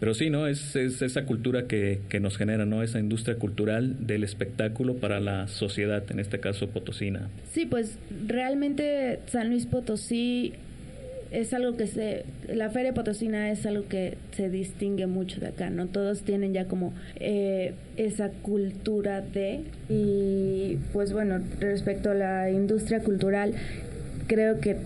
Pero 0.00 0.14
sí, 0.14 0.30
¿no? 0.30 0.46
Es, 0.46 0.76
es 0.76 1.02
esa 1.02 1.24
cultura 1.24 1.66
que, 1.66 2.00
que, 2.08 2.20
nos 2.20 2.36
genera, 2.36 2.64
¿no? 2.64 2.84
Esa 2.84 3.00
industria 3.00 3.36
cultural 3.36 4.06
del 4.06 4.22
espectáculo 4.22 4.94
para 4.94 5.18
la 5.18 5.48
sociedad, 5.48 6.04
en 6.10 6.20
este 6.20 6.38
caso 6.38 6.68
potosina. 6.68 7.28
Sí, 7.52 7.66
pues 7.66 7.98
realmente 8.26 9.18
San 9.26 9.48
Luis 9.48 9.66
Potosí 9.66 10.54
es 11.30 11.52
algo 11.52 11.76
que 11.76 11.86
se, 11.86 12.24
la 12.48 12.70
Feria 12.70 12.94
Potosina 12.94 13.50
es 13.50 13.66
algo 13.66 13.86
que 13.88 14.16
se 14.36 14.48
distingue 14.48 15.06
mucho 15.06 15.40
de 15.40 15.48
acá, 15.48 15.70
¿no? 15.70 15.86
Todos 15.86 16.22
tienen 16.22 16.54
ya 16.54 16.66
como 16.66 16.94
eh, 17.16 17.74
esa 17.96 18.30
cultura 18.30 19.20
de, 19.20 19.60
y 19.88 20.78
pues 20.92 21.12
bueno, 21.12 21.40
respecto 21.60 22.10
a 22.10 22.14
la 22.14 22.50
industria 22.50 23.00
cultural, 23.00 23.54
creo 24.26 24.60
que 24.60 24.76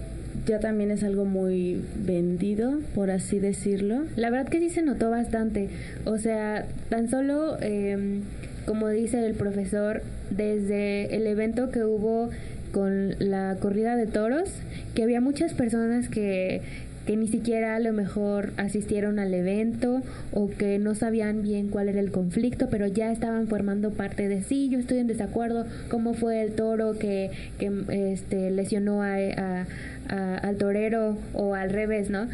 ya 0.47 0.59
también 0.59 0.91
es 0.91 1.05
algo 1.05 1.25
muy 1.25 1.81
vendido, 1.97 2.81
por 2.95 3.11
así 3.11 3.39
decirlo. 3.39 4.05
La 4.17 4.31
verdad 4.31 4.49
que 4.49 4.59
sí 4.59 4.71
se 4.71 4.83
notó 4.83 5.11
bastante, 5.11 5.69
o 6.05 6.19
sea, 6.19 6.67
tan 6.89 7.09
solo... 7.09 7.57
Eh, 7.61 8.21
como 8.65 8.89
dice 8.89 9.25
el 9.27 9.35
profesor, 9.35 10.03
desde 10.31 11.17
el 11.17 11.27
evento 11.27 11.71
que 11.71 11.85
hubo 11.85 12.31
con 12.73 13.15
la 13.19 13.57
corrida 13.61 13.97
de 13.97 14.07
toros, 14.07 14.51
que 14.95 15.03
había 15.03 15.21
muchas 15.21 15.55
personas 15.55 16.09
que, 16.09 16.63
que 17.07 17.17
ni 17.17 17.29
siquiera 17.29 17.77
a 17.77 17.81
lo 17.81 17.93
mejor 17.93 18.53
asistieron 18.57 19.19
al 19.19 19.35
evento 19.35 20.03
o 20.33 20.49
que 20.49 20.79
no 20.79 20.95
sabían 20.95 21.43
bien 21.43 21.69
cuál 21.69 21.89
era 21.89 22.01
el 22.01 22.11
conflicto, 22.11 22.69
pero 22.71 22.87
ya 22.87 23.13
estaban 23.13 23.49
formando 23.49 23.91
parte 23.91 24.29
de 24.29 24.43
sí, 24.43 24.69
yo 24.69 24.79
estoy 24.79 24.99
en 24.99 25.07
desacuerdo, 25.07 25.67
cómo 25.89 26.15
fue 26.15 26.43
el 26.43 26.53
toro 26.53 26.99
que, 26.99 27.31
que 27.59 27.71
este, 28.13 28.51
lesionó 28.51 29.03
a, 29.03 29.67
al 30.09 30.57
torero 30.57 31.17
o 31.35 31.55
al 31.55 31.71
revés, 31.71 32.11
¿no? 32.11 32.29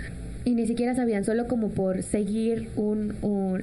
y 0.44 0.54
ni 0.54 0.66
siquiera 0.66 0.94
sabían, 0.94 1.24
solo 1.24 1.46
como 1.46 1.68
por 1.68 2.02
seguir 2.02 2.70
un, 2.74 3.14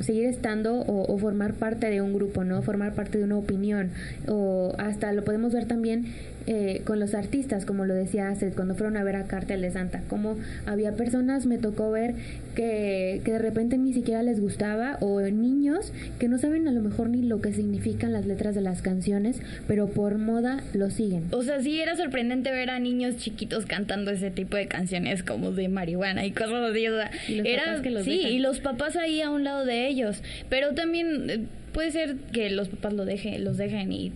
seguir 0.01 0.25
estando 0.25 0.81
o, 0.81 1.17
formar 1.17 1.53
parte 1.53 1.89
de 1.89 2.01
un 2.01 2.13
grupo, 2.13 2.43
¿no? 2.43 2.61
Formar 2.61 2.93
parte 2.93 3.17
de 3.17 3.23
una 3.23 3.37
opinión 3.37 3.89
o 4.27 4.75
hasta 4.77 5.11
lo 5.11 5.23
podemos 5.23 5.51
ver 5.51 5.65
también 5.65 6.05
eh, 6.47 6.81
con 6.85 6.99
los 6.99 7.15
artistas, 7.15 7.65
como 7.65 7.85
lo 7.85 7.93
decía 7.93 8.29
hace 8.29 8.51
cuando 8.51 8.75
fueron 8.75 8.97
a 8.97 9.03
ver 9.03 9.15
a 9.15 9.25
Cartel 9.25 9.61
de 9.61 9.71
Santa, 9.71 10.03
como 10.07 10.37
había 10.65 10.93
personas, 10.93 11.45
me 11.45 11.57
tocó 11.57 11.91
ver 11.91 12.15
que, 12.53 13.21
que 13.25 13.31
de 13.31 13.39
repente 13.39 13.77
ni 13.77 13.93
siquiera 13.93 14.21
les 14.21 14.39
gustaba, 14.39 14.97
o 15.01 15.21
niños 15.21 15.91
que 16.19 16.27
no 16.27 16.37
saben 16.37 16.67
a 16.67 16.71
lo 16.71 16.81
mejor 16.81 17.09
ni 17.09 17.23
lo 17.23 17.41
que 17.41 17.53
significan 17.53 18.13
las 18.13 18.25
letras 18.25 18.55
de 18.55 18.61
las 18.61 18.81
canciones, 18.81 19.41
pero 19.67 19.87
por 19.87 20.17
moda 20.17 20.63
lo 20.73 20.89
siguen. 20.89 21.25
O 21.31 21.43
sea, 21.43 21.61
sí 21.61 21.79
era 21.79 21.95
sorprendente 21.95 22.51
ver 22.51 22.69
a 22.69 22.79
niños 22.79 23.17
chiquitos 23.17 23.65
cantando 23.65 24.11
ese 24.11 24.31
tipo 24.31 24.57
de 24.57 24.67
canciones 24.67 25.23
como 25.23 25.51
de 25.51 25.67
marihuana 25.67 26.25
y 26.25 26.31
cosas 26.31 26.71
así. 26.71 26.85
era, 26.85 27.81
sí, 28.03 28.21
y 28.21 28.39
los 28.39 28.59
papás 28.59 28.95
ahí 28.95 29.21
a 29.21 29.31
un 29.31 29.43
lado 29.43 29.65
de 29.65 29.87
ellos, 29.87 30.21
pero 30.49 30.73
también 30.73 31.29
eh, 31.29 31.39
puede 31.73 31.91
ser 31.91 32.15
que 32.31 32.49
los 32.49 32.69
papás 32.69 32.93
lo 32.93 33.05
dejen, 33.05 33.43
los 33.43 33.57
dejen 33.57 33.91
y 33.91 34.11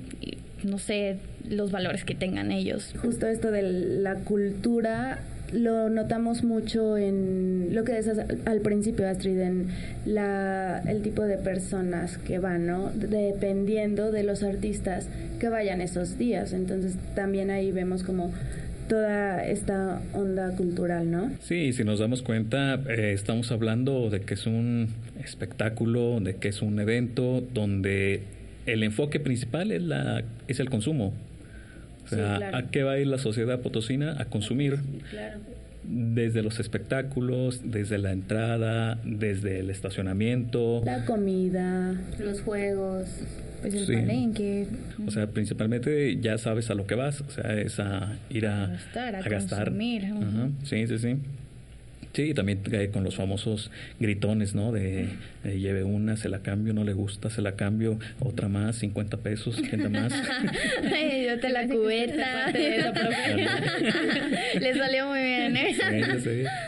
no 0.64 0.80
sé, 0.80 1.18
los 1.48 1.72
valores 1.72 2.04
que 2.04 2.16
tengan 2.16 2.52
ellos. 2.52 2.94
Justo 3.02 3.28
esto 3.28 3.52
de 3.52 3.62
la 3.64 4.16
cultura 4.16 5.20
lo 5.54 5.90
notamos 5.90 6.44
mucho 6.44 6.98
en 6.98 7.70
lo 7.72 7.84
que 7.84 7.94
decías 7.94 8.20
al 8.46 8.62
principio, 8.62 9.08
Astrid, 9.08 9.40
en 9.40 9.68
la, 10.06 10.82
el 10.88 11.02
tipo 11.02 11.24
de 11.24 11.38
personas 11.38 12.18
que 12.20 12.40
van, 12.40 12.68
¿no? 12.68 12.92
Dependiendo 12.94 14.12
de 14.12 14.24
los 14.24 14.44
artistas 14.44 15.08
que 15.40 15.50
vayan 15.50 15.82
esos 15.82 16.18
días. 16.18 16.54
Entonces 16.54 16.96
también 17.16 17.50
ahí 17.50 17.72
vemos 17.72 18.04
como 18.04 18.32
toda 18.88 19.46
esta 19.46 20.02
onda 20.14 20.56
cultural, 20.56 21.10
¿no? 21.10 21.32
Sí, 21.42 21.74
si 21.74 21.84
nos 21.84 22.00
damos 22.00 22.22
cuenta, 22.24 22.76
eh, 22.90 23.14
estamos 23.14 23.52
hablando 23.52 24.10
de 24.10 24.22
que 24.22 24.34
es 24.34 24.46
un 24.48 24.90
espectáculo, 25.24 26.20
de 26.20 26.36
que 26.36 26.50
es 26.50 26.62
un 26.62 26.80
evento 26.80 27.42
donde 27.54 28.24
el 28.74 28.84
enfoque 28.84 29.20
principal 29.20 29.72
es, 29.72 29.82
la, 29.82 30.24
es 30.48 30.60
el 30.60 30.70
consumo. 30.70 31.14
O 32.06 32.08
sea, 32.08 32.58
¿a 32.58 32.72
qué 32.72 32.84
va 32.84 32.94
a 32.94 33.00
ir 33.00 33.08
la 33.08 33.20
sociedad 33.20 33.60
potosina? 33.60 34.16
A 34.20 34.26
consumir. 34.26 34.80
Desde 35.84 36.44
los 36.44 36.60
espectáculos, 36.60 37.62
desde 37.64 37.98
la 37.98 38.12
entrada, 38.12 39.00
desde 39.04 39.60
el 39.60 39.70
estacionamiento. 39.70 40.82
La 40.86 41.06
comida, 41.06 41.96
los 42.20 42.42
juegos, 42.42 43.08
pues 43.62 43.74
el 43.74 43.86
palenque. 43.86 44.68
O 45.08 45.12
sea, 45.12 45.28
principalmente 45.28 46.20
ya 46.20 46.38
sabes 46.38 46.70
a 46.70 46.76
lo 46.76 46.86
que 46.86 46.96
vas. 46.96 47.22
O 47.22 47.30
sea, 47.30 47.54
es 47.60 47.80
a 47.80 48.18
ir 48.30 48.48
a, 48.48 48.68
gastar. 48.68 49.16
A, 49.16 49.24
Consumir. 49.24 50.06
Sí, 50.64 50.88
sí, 50.88 50.98
sí. 50.98 51.16
Sí, 52.14 52.34
también 52.34 52.62
con 52.92 53.04
los 53.04 53.16
famosos 53.16 53.70
gritones, 54.00 54.56
¿no? 54.56 54.72
De 54.72 55.10
lleve 55.44 55.84
una, 55.84 56.18
se 56.18 56.30
la 56.30 56.40
cambio, 56.40 56.74
no 56.74 56.84
le 56.84 56.94
gusta, 56.94 57.30
se 57.30 57.42
la 57.42 57.54
cambio, 57.54 58.00
otra 58.20 58.50
más, 58.50 58.78
50 58.78 59.18
pesos, 59.18 59.62
¿quién 59.70 59.92
más? 59.92 60.14
yo 60.14 61.40
te 61.40 61.50
la 61.50 61.68
cubeta. 61.68 62.52
Le 64.60 64.76
salió 64.76 65.08
muy 65.08 65.20
bien, 65.20 65.56
¿eh? 65.56 65.76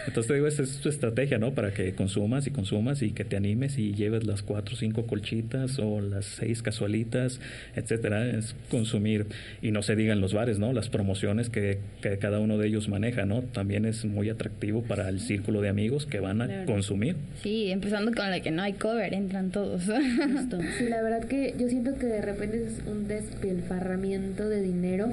Entonces 0.07 0.27
te 0.27 0.33
digo, 0.33 0.47
esa 0.47 0.63
es 0.63 0.79
tu 0.79 0.89
estrategia, 0.89 1.37
¿no? 1.37 1.53
Para 1.53 1.73
que 1.73 1.93
consumas 1.93 2.47
y 2.47 2.51
consumas 2.51 3.01
y 3.01 3.11
que 3.11 3.25
te 3.25 3.35
animes 3.35 3.77
y 3.77 3.93
lleves 3.93 4.25
las 4.25 4.41
cuatro 4.41 4.75
o 4.75 4.77
cinco 4.77 5.05
colchitas 5.05 5.79
o 5.79 6.01
las 6.01 6.25
seis 6.25 6.61
casualitas, 6.61 7.39
etcétera. 7.75 8.29
Es 8.29 8.55
consumir. 8.69 9.25
Y 9.61 9.71
no 9.71 9.81
se 9.81 9.95
digan 9.95 10.21
los 10.21 10.33
bares, 10.33 10.59
¿no? 10.59 10.73
Las 10.73 10.89
promociones 10.89 11.49
que, 11.49 11.79
que 12.01 12.17
cada 12.17 12.39
uno 12.39 12.57
de 12.57 12.67
ellos 12.67 12.87
maneja, 12.87 13.25
¿no? 13.25 13.41
También 13.41 13.85
es 13.85 14.05
muy 14.05 14.29
atractivo 14.29 14.83
para 14.83 15.09
el 15.09 15.19
círculo 15.31 15.61
de 15.61 15.69
amigos 15.69 16.05
que 16.05 16.19
van 16.19 16.41
a 16.41 16.65
consumir. 16.65 17.15
Sí, 17.41 17.71
empezando 17.71 18.11
con 18.13 18.29
la 18.29 18.41
que 18.41 18.51
no 18.51 18.61
hay 18.63 18.73
cover, 18.73 19.13
entran 19.13 19.49
todos. 19.49 19.83
Sí, 20.77 20.89
la 20.89 21.01
verdad 21.01 21.23
que 21.23 21.55
yo 21.57 21.69
siento 21.69 21.97
que 21.97 22.05
de 22.05 22.21
repente 22.21 22.65
es 22.65 22.85
un 22.85 23.07
despilfarramiento 23.07 24.49
de 24.49 24.61
dinero, 24.61 25.09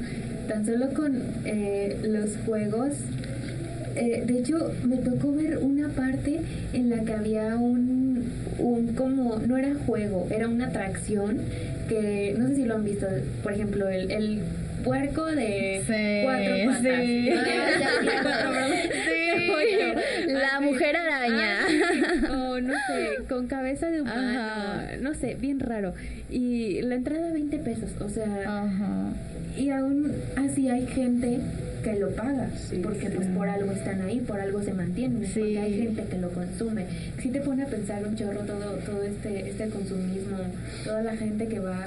tan 0.48 0.66
solo 0.66 0.88
con 0.92 1.22
eh, 1.44 1.96
los 2.02 2.36
juegos. 2.44 2.94
Eh, 3.94 4.24
de 4.26 4.38
hecho, 4.38 4.72
me 4.84 4.96
tocó 4.96 5.32
ver 5.32 5.58
una 5.58 5.88
parte 5.88 6.40
en 6.72 6.90
la 6.90 7.04
que 7.04 7.12
había 7.12 7.56
un, 7.56 8.24
un 8.58 8.94
como, 8.94 9.38
no 9.38 9.56
era 9.56 9.74
juego, 9.86 10.26
era 10.30 10.48
una 10.48 10.66
atracción 10.66 11.38
que, 11.88 12.34
no 12.36 12.48
sé 12.48 12.56
si 12.56 12.64
lo 12.64 12.74
han 12.74 12.84
visto, 12.84 13.06
por 13.42 13.52
ejemplo, 13.52 13.88
el, 13.88 14.10
el 14.10 14.40
puerco 14.84 15.24
de 15.26 15.82
cuatro 16.24 16.54
patas. 16.66 16.82
Sí. 16.82 17.30
la 20.26 20.60
mujer 20.60 20.96
araña. 20.96 21.66
o 22.30 22.60
no 22.60 22.74
sé, 22.86 23.24
con 23.28 23.46
cabeza 23.46 23.88
de 23.88 24.02
humano. 24.02 24.82
No 25.00 25.14
sé, 25.14 25.34
bien 25.34 25.60
raro. 25.60 25.94
Y 26.30 26.82
la 26.82 26.96
entrada 26.96 27.32
20 27.32 27.58
pesos, 27.58 27.90
o 28.00 28.08
sea. 28.08 29.12
Y 29.56 29.70
aún 29.70 30.12
así 30.36 30.68
hay 30.68 30.86
gente 30.86 31.40
que 31.82 31.98
lo 31.98 32.10
paga, 32.10 32.48
porque 32.82 33.10
pues 33.10 33.26
por 33.28 33.48
algo 33.48 33.72
están 33.72 34.02
ahí, 34.02 34.20
por 34.20 34.40
algo 34.40 34.62
se 34.62 34.72
mantienen, 34.72 35.22
porque 35.22 35.58
hay 35.58 35.82
gente 35.82 36.04
que 36.04 36.18
lo 36.18 36.30
consume. 36.30 36.86
Si 37.20 37.30
te 37.30 37.40
pone 37.40 37.64
a 37.64 37.66
pensar 37.66 38.06
un 38.06 38.16
chorro 38.16 38.40
todo, 38.42 38.76
todo 38.86 39.02
este, 39.02 39.50
este 39.50 39.68
consumismo, 39.68 40.38
toda 40.84 41.02
la 41.02 41.16
gente 41.16 41.48
que 41.48 41.58
va 41.58 41.86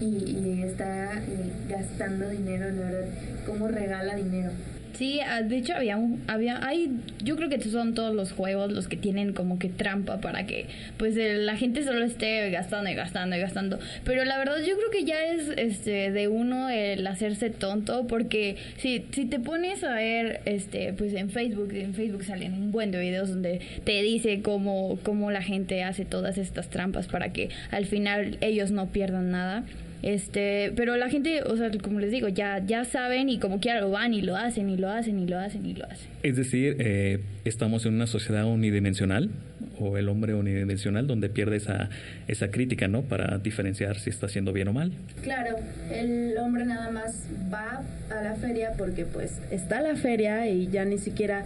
y, 0.00 0.62
está 0.62 1.18
eh, 1.18 1.50
gastando 1.68 2.28
dinero, 2.28 2.70
la 2.70 2.82
verdad, 2.82 3.06
cómo 3.46 3.68
regala 3.68 4.16
dinero. 4.16 4.50
Sí, 5.00 5.18
ah, 5.26 5.40
de 5.40 5.56
hecho 5.56 5.74
había 5.74 5.96
un, 5.96 6.22
había, 6.26 6.62
hay, 6.62 6.90
yo 7.24 7.34
creo 7.34 7.48
que 7.48 7.58
son 7.62 7.94
todos 7.94 8.14
los 8.14 8.32
juegos 8.32 8.70
los 8.70 8.86
que 8.86 8.98
tienen 8.98 9.32
como 9.32 9.58
que 9.58 9.70
trampa 9.70 10.20
para 10.20 10.44
que 10.44 10.66
pues 10.98 11.16
la 11.16 11.56
gente 11.56 11.82
solo 11.84 12.04
esté 12.04 12.50
gastando 12.50 12.90
y 12.90 12.94
gastando 12.94 13.34
y 13.34 13.38
gastando. 13.38 13.78
Pero 14.04 14.26
la 14.26 14.36
verdad 14.36 14.58
yo 14.58 14.76
creo 14.76 14.90
que 14.90 15.06
ya 15.06 15.24
es 15.24 15.54
este 15.56 16.10
de 16.10 16.28
uno 16.28 16.68
el 16.68 17.06
hacerse 17.06 17.48
tonto 17.48 18.06
porque 18.08 18.58
si, 18.76 19.06
si 19.12 19.24
te 19.24 19.40
pones 19.40 19.82
a 19.84 19.94
ver 19.94 20.42
este 20.44 20.92
pues 20.92 21.14
en 21.14 21.30
Facebook, 21.30 21.72
en 21.72 21.94
Facebook 21.94 22.24
salen 22.24 22.52
un 22.52 22.70
buen 22.70 22.90
de 22.90 23.00
videos 23.00 23.30
donde 23.30 23.62
te 23.84 24.02
dice 24.02 24.42
cómo, 24.42 24.98
cómo 25.02 25.30
la 25.30 25.40
gente 25.40 25.82
hace 25.82 26.04
todas 26.04 26.36
estas 26.36 26.68
trampas 26.68 27.06
para 27.06 27.32
que 27.32 27.48
al 27.70 27.86
final 27.86 28.36
ellos 28.42 28.70
no 28.70 28.88
pierdan 28.88 29.30
nada. 29.30 29.64
Este, 30.02 30.72
pero 30.76 30.96
la 30.96 31.08
gente, 31.08 31.42
o 31.42 31.56
sea, 31.56 31.70
como 31.82 32.00
les 32.00 32.10
digo, 32.10 32.28
ya, 32.28 32.64
ya 32.64 32.84
saben 32.84 33.28
y 33.28 33.38
como 33.38 33.60
quiera 33.60 33.80
lo 33.80 33.90
van 33.90 34.14
y 34.14 34.22
lo 34.22 34.36
hacen 34.36 34.70
y 34.70 34.76
lo 34.76 34.88
hacen 34.88 35.18
y 35.18 35.26
lo 35.26 35.38
hacen 35.38 35.66
y 35.66 35.74
lo 35.74 35.84
hacen. 35.84 36.08
Es 36.22 36.36
decir, 36.36 36.76
eh, 36.78 37.20
estamos 37.44 37.84
en 37.86 37.94
una 37.94 38.06
sociedad 38.06 38.44
unidimensional 38.46 39.30
o 39.78 39.96
el 39.96 40.08
hombre 40.08 40.34
unidimensional 40.34 41.06
donde 41.06 41.28
pierde 41.28 41.56
esa, 41.56 41.90
esa 42.28 42.50
crítica, 42.50 42.88
¿no? 42.88 43.02
Para 43.02 43.38
diferenciar 43.38 43.98
si 43.98 44.10
está 44.10 44.26
haciendo 44.26 44.52
bien 44.52 44.68
o 44.68 44.72
mal. 44.72 44.92
Claro, 45.22 45.56
el 45.92 46.36
hombre 46.38 46.64
nada 46.64 46.90
más 46.90 47.26
va 47.52 47.82
a 48.10 48.22
la 48.22 48.34
feria 48.34 48.72
porque 48.76 49.04
pues 49.04 49.38
está 49.50 49.80
la 49.80 49.96
feria 49.96 50.48
y 50.48 50.68
ya 50.68 50.84
ni 50.84 50.98
siquiera 50.98 51.44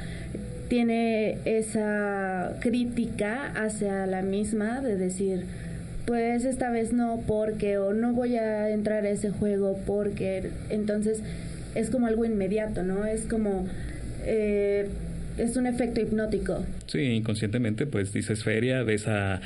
tiene 0.68 1.38
esa 1.44 2.56
crítica 2.60 3.52
hacia 3.54 4.06
la 4.06 4.22
misma 4.22 4.80
de 4.80 4.96
decir 4.96 5.44
pues 6.06 6.44
esta 6.44 6.70
vez 6.70 6.92
no 6.92 7.22
porque 7.26 7.78
o 7.78 7.92
no 7.92 8.12
voy 8.12 8.36
a 8.36 8.70
entrar 8.70 9.04
a 9.04 9.10
ese 9.10 9.30
juego 9.30 9.78
porque 9.86 10.50
entonces 10.70 11.22
es 11.74 11.90
como 11.90 12.06
algo 12.06 12.24
inmediato, 12.24 12.82
¿no? 12.82 13.06
Es 13.06 13.22
como 13.22 13.66
eh, 14.24 14.88
es 15.38 15.56
un 15.56 15.66
efecto 15.66 16.00
hipnótico. 16.00 16.64
Sí, 16.86 17.00
inconscientemente 17.00 17.86
pues 17.86 18.12
dices 18.12 18.44
feria, 18.44 18.82
ves 18.82 19.06
a, 19.08 19.40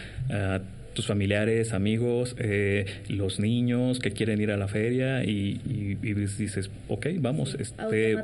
tus 0.94 1.06
familiares, 1.06 1.74
amigos, 1.74 2.34
eh, 2.40 2.84
los 3.08 3.38
niños 3.38 4.00
que 4.00 4.10
quieren 4.10 4.40
ir 4.40 4.50
a 4.50 4.56
la 4.56 4.66
feria 4.66 5.22
y, 5.22 5.94
dices, 5.94 6.70
ok, 6.88 7.06
vamos, 7.20 7.56
esté, 7.60 8.16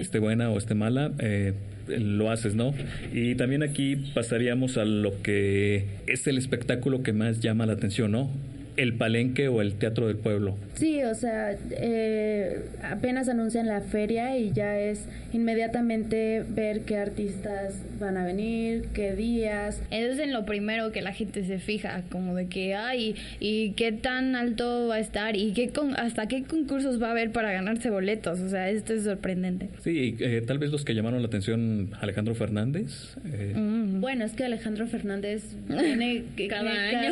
esté 0.00 0.18
buena 0.18 0.50
o 0.50 0.56
esté 0.56 0.74
mala. 0.74 1.12
Eh, 1.18 1.52
lo 1.88 2.30
haces, 2.30 2.54
¿no? 2.54 2.74
Y 3.12 3.34
también 3.34 3.62
aquí 3.62 3.96
pasaríamos 3.96 4.76
a 4.76 4.84
lo 4.84 5.22
que 5.22 5.84
es 6.06 6.26
el 6.26 6.38
espectáculo 6.38 7.02
que 7.02 7.12
más 7.12 7.40
llama 7.40 7.66
la 7.66 7.74
atención, 7.74 8.12
¿no? 8.12 8.30
El 8.76 8.94
palenque 8.94 9.48
o 9.48 9.62
el 9.62 9.74
teatro 9.74 10.06
del 10.06 10.16
pueblo. 10.16 10.56
Sí, 10.74 11.02
o 11.02 11.14
sea, 11.14 11.56
eh, 11.70 12.66
apenas 12.82 13.28
anuncian 13.28 13.66
la 13.66 13.80
feria 13.80 14.36
y 14.36 14.52
ya 14.52 14.78
es 14.78 15.06
inmediatamente 15.32 16.44
ver 16.48 16.82
qué 16.82 16.98
artistas 16.98 17.74
van 17.98 18.16
a 18.16 18.24
venir, 18.24 18.88
qué 18.92 19.14
días. 19.14 19.80
Eso 19.90 20.12
es 20.12 20.18
en 20.18 20.32
lo 20.32 20.44
primero 20.44 20.92
que 20.92 21.02
la 21.02 21.12
gente 21.12 21.44
se 21.44 21.58
fija, 21.58 22.02
como 22.10 22.34
de 22.34 22.46
que 22.48 22.74
hay 22.74 23.14
y 23.40 23.72
qué 23.72 23.92
tan 23.92 24.36
alto 24.36 24.88
va 24.88 24.96
a 24.96 25.00
estar 25.00 25.36
y 25.36 25.52
qué 25.52 25.70
con, 25.70 25.98
hasta 25.98 26.26
qué 26.28 26.44
concursos 26.44 27.02
va 27.02 27.08
a 27.08 27.10
haber 27.12 27.32
para 27.32 27.52
ganarse 27.52 27.90
boletos. 27.90 28.40
O 28.40 28.48
sea, 28.48 28.70
esto 28.70 28.92
es 28.92 29.04
sorprendente. 29.04 29.68
Sí, 29.82 30.16
eh, 30.20 30.42
tal 30.46 30.58
vez 30.58 30.70
los 30.70 30.84
que 30.84 30.94
llamaron 30.94 31.20
la 31.22 31.28
atención 31.28 31.90
Alejandro 32.00 32.34
Fernández. 32.34 33.16
Eh. 33.24 33.54
Mm. 33.56 34.00
Bueno, 34.00 34.24
es 34.24 34.32
que 34.32 34.44
Alejandro 34.44 34.86
Fernández 34.86 35.44
viene 35.68 36.24
cada 36.48 36.70
año. 36.70 37.10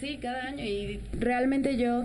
sí, 0.00 0.18
cada 0.20 0.39
año 0.40 0.64
y 0.64 1.00
realmente 1.18 1.76
yo 1.76 2.04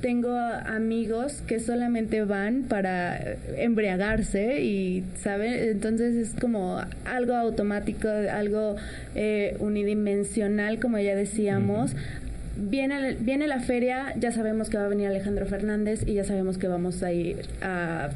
tengo 0.00 0.30
amigos 0.36 1.42
que 1.46 1.58
solamente 1.58 2.24
van 2.24 2.64
para 2.64 3.18
embriagarse 3.56 4.62
y, 4.62 5.04
¿saben? 5.22 5.54
Entonces 5.54 6.14
es 6.16 6.40
como 6.40 6.80
algo 7.04 7.34
automático, 7.34 8.08
algo 8.08 8.76
eh, 9.14 9.56
unidimensional, 9.58 10.78
como 10.80 10.98
ya 10.98 11.14
decíamos. 11.14 11.96
Viene, 12.56 13.16
viene 13.20 13.46
la 13.48 13.60
feria, 13.60 14.14
ya 14.18 14.32
sabemos 14.32 14.70
que 14.70 14.78
va 14.78 14.84
a 14.84 14.88
venir 14.88 15.08
Alejandro 15.08 15.46
Fernández 15.46 16.04
y 16.06 16.14
ya 16.14 16.24
sabemos 16.24 16.58
que 16.58 16.68
vamos 16.68 17.02
a 17.02 17.12
ir 17.12 17.42
a 17.60 18.10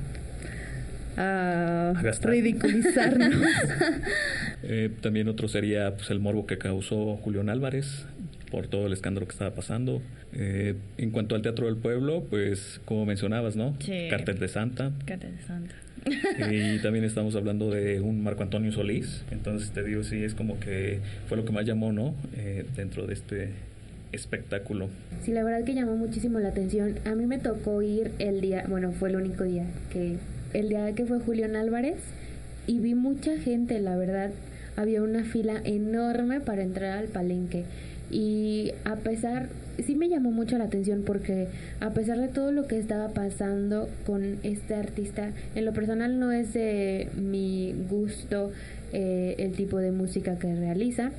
a, 1.17 1.95
ridiculizarnos. 2.23 3.35
Eh, 4.62 4.91
también 5.00 5.27
otro 5.27 5.49
sería 5.49 5.97
pues, 5.97 6.11
el 6.11 6.21
morbo 6.21 6.47
que 6.47 6.59
causó 6.59 7.17
Julián 7.17 7.49
Álvarez 7.49 8.05
por 8.50 8.66
todo 8.66 8.87
el 8.87 8.92
escándalo 8.92 9.26
que 9.26 9.33
estaba 9.33 9.54
pasando. 9.54 10.02
Eh, 10.33 10.75
en 10.99 11.11
cuanto 11.11 11.35
al 11.35 11.42
Teatro 11.42 11.66
del 11.66 11.76
Pueblo, 11.76 12.25
pues 12.28 12.80
como 12.85 13.07
mencionabas, 13.07 13.57
¿no? 13.57 13.76
Sí. 13.80 14.09
Cartel 14.11 14.38
de 14.38 14.49
Santa. 14.49 14.92
Cartel 15.04 15.37
de 15.37 15.42
Santa. 15.42 15.75
y 16.50 16.78
también 16.83 17.04
estamos 17.04 17.37
hablando 17.37 17.71
de 17.71 18.00
un 18.00 18.23
Marco 18.23 18.42
Antonio 18.42 18.73
Solís. 18.73 19.25
Entonces 19.30 19.71
te 19.71 19.83
digo, 19.83 20.02
sí, 20.02 20.23
es 20.23 20.35
como 20.35 20.59
que 20.61 21.00
fue 21.28 21.37
lo 21.37 21.45
que 21.45 21.52
más 21.52 21.66
llamó, 21.66 21.92
¿no? 21.92 22.14
Eh, 22.37 22.64
dentro 22.76 23.07
de 23.07 23.14
este 23.14 23.50
espectáculo. 24.12 24.88
Sí, 25.23 25.33
la 25.33 25.45
verdad 25.45 25.64
que 25.64 25.75
llamó 25.75 25.97
muchísimo 25.97 26.38
la 26.38 26.49
atención. 26.49 26.99
A 27.04 27.14
mí 27.14 27.26
me 27.26 27.38
tocó 27.38 27.83
ir 27.83 28.12
el 28.19 28.40
día, 28.40 28.64
bueno, 28.69 28.92
fue 28.92 29.11
el 29.11 29.16
único 29.16 29.45
día 29.45 29.66
que, 29.92 30.16
el 30.52 30.69
día 30.69 30.92
que 30.95 31.07
fue 31.07 31.21
Julián 31.21 31.57
Álvarez 31.57 31.99
y 32.66 32.78
vi 32.80 32.95
mucha 32.95 33.38
gente, 33.38 33.80
la 33.80 33.97
verdad. 33.97 34.30
Había 34.76 35.02
una 35.02 35.25
fila 35.25 35.61
enorme 35.64 36.40
para 36.40 36.62
entrar 36.62 36.97
al 36.97 37.09
palenque. 37.09 37.64
Y 38.11 38.73
a 38.85 38.97
pesar, 38.97 39.49
sí 39.85 39.95
me 39.95 40.09
llamó 40.09 40.31
mucho 40.31 40.59
la 40.59 40.64
atención 40.64 41.02
porque 41.05 41.49
a 41.81 41.90
pesar 41.90 42.19
de 42.19 42.29
todo 42.29 42.52
lo 42.52 42.67
que 42.67 42.79
estaba 42.79 43.09
pasando 43.09 43.88
con 44.07 44.38
este 44.43 44.75
artista, 44.75 45.31
en 45.55 45.64
lo 45.64 45.73
personal 45.73 46.19
no 46.19 46.33
es 46.33 46.52
de 46.52 47.09
mi 47.17 47.75
gusto 47.88 48.50
eh, 48.93 49.37
el 49.38 49.52
tipo 49.52 49.79
de 49.79 49.93
música 49.93 50.37
que 50.38 50.55
realiza, 50.55 51.12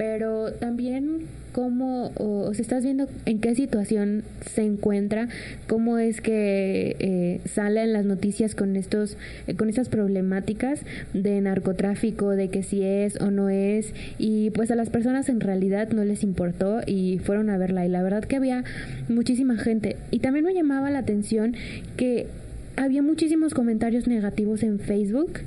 pero 0.00 0.50
también 0.52 1.26
cómo, 1.52 2.12
o, 2.16 2.54
si 2.54 2.62
estás 2.62 2.82
viendo 2.82 3.06
en 3.26 3.38
qué 3.38 3.54
situación 3.54 4.24
se 4.40 4.62
encuentra, 4.62 5.28
cómo 5.68 5.98
es 5.98 6.22
que 6.22 6.96
eh, 6.98 7.40
sale 7.46 7.82
en 7.82 7.92
las 7.92 8.06
noticias 8.06 8.54
con 8.54 8.76
estos, 8.76 9.18
eh, 9.46 9.56
con 9.56 9.68
estas 9.68 9.90
problemáticas 9.90 10.80
de 11.12 11.38
narcotráfico, 11.42 12.30
de 12.30 12.48
que 12.48 12.62
si 12.62 12.82
es 12.82 13.20
o 13.20 13.30
no 13.30 13.50
es, 13.50 13.92
y 14.16 14.48
pues 14.52 14.70
a 14.70 14.74
las 14.74 14.88
personas 14.88 15.28
en 15.28 15.40
realidad 15.40 15.90
no 15.90 16.02
les 16.02 16.22
importó 16.22 16.80
y 16.86 17.18
fueron 17.18 17.50
a 17.50 17.58
verla, 17.58 17.84
y 17.84 17.90
la 17.90 18.02
verdad 18.02 18.24
que 18.24 18.36
había 18.36 18.64
muchísima 19.10 19.58
gente, 19.58 19.98
y 20.10 20.20
también 20.20 20.46
me 20.46 20.54
llamaba 20.54 20.90
la 20.90 21.00
atención 21.00 21.56
que 21.98 22.26
había 22.74 23.02
muchísimos 23.02 23.52
comentarios 23.52 24.08
negativos 24.08 24.62
en 24.62 24.78
Facebook, 24.78 25.40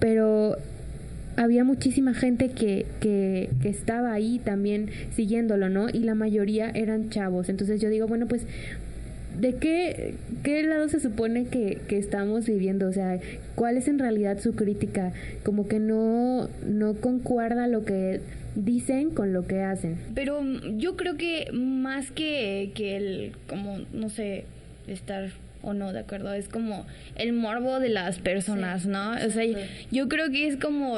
pero 0.00 0.56
había 1.36 1.64
muchísima 1.64 2.14
gente 2.14 2.50
que, 2.50 2.86
que, 3.00 3.50
que, 3.60 3.68
estaba 3.68 4.12
ahí 4.12 4.38
también 4.38 4.90
siguiéndolo, 5.14 5.68
¿no? 5.68 5.88
Y 5.88 6.00
la 6.00 6.14
mayoría 6.14 6.70
eran 6.70 7.10
chavos. 7.10 7.48
Entonces 7.48 7.80
yo 7.80 7.88
digo, 7.88 8.06
bueno, 8.06 8.26
pues, 8.26 8.46
¿de 9.40 9.54
qué, 9.56 10.14
qué 10.42 10.62
lado 10.62 10.88
se 10.88 11.00
supone 11.00 11.46
que, 11.46 11.80
que 11.88 11.98
estamos 11.98 12.46
viviendo? 12.46 12.88
O 12.88 12.92
sea, 12.92 13.18
¿cuál 13.54 13.76
es 13.76 13.88
en 13.88 13.98
realidad 13.98 14.38
su 14.40 14.54
crítica? 14.54 15.12
Como 15.42 15.68
que 15.68 15.78
no, 15.78 16.48
no 16.66 16.94
concuerda 16.94 17.66
lo 17.66 17.84
que 17.84 18.20
dicen 18.54 19.10
con 19.10 19.32
lo 19.32 19.46
que 19.46 19.62
hacen. 19.62 19.96
Pero 20.14 20.42
yo 20.76 20.96
creo 20.96 21.16
que 21.16 21.50
más 21.52 22.10
que, 22.10 22.72
que 22.74 22.96
el, 22.96 23.32
como, 23.46 23.78
no 23.92 24.10
sé, 24.10 24.44
estar 24.86 25.30
o 25.62 25.74
no, 25.74 25.92
¿de 25.92 26.00
acuerdo? 26.00 26.32
Es 26.32 26.48
como 26.48 26.84
el 27.16 27.32
morbo 27.32 27.80
de 27.80 27.88
las 27.88 28.18
personas, 28.18 28.86
¿no? 28.86 29.12
O 29.12 29.30
sea, 29.30 29.44
yo 29.90 30.08
creo 30.08 30.30
que 30.30 30.46
es 30.46 30.56
como, 30.56 30.96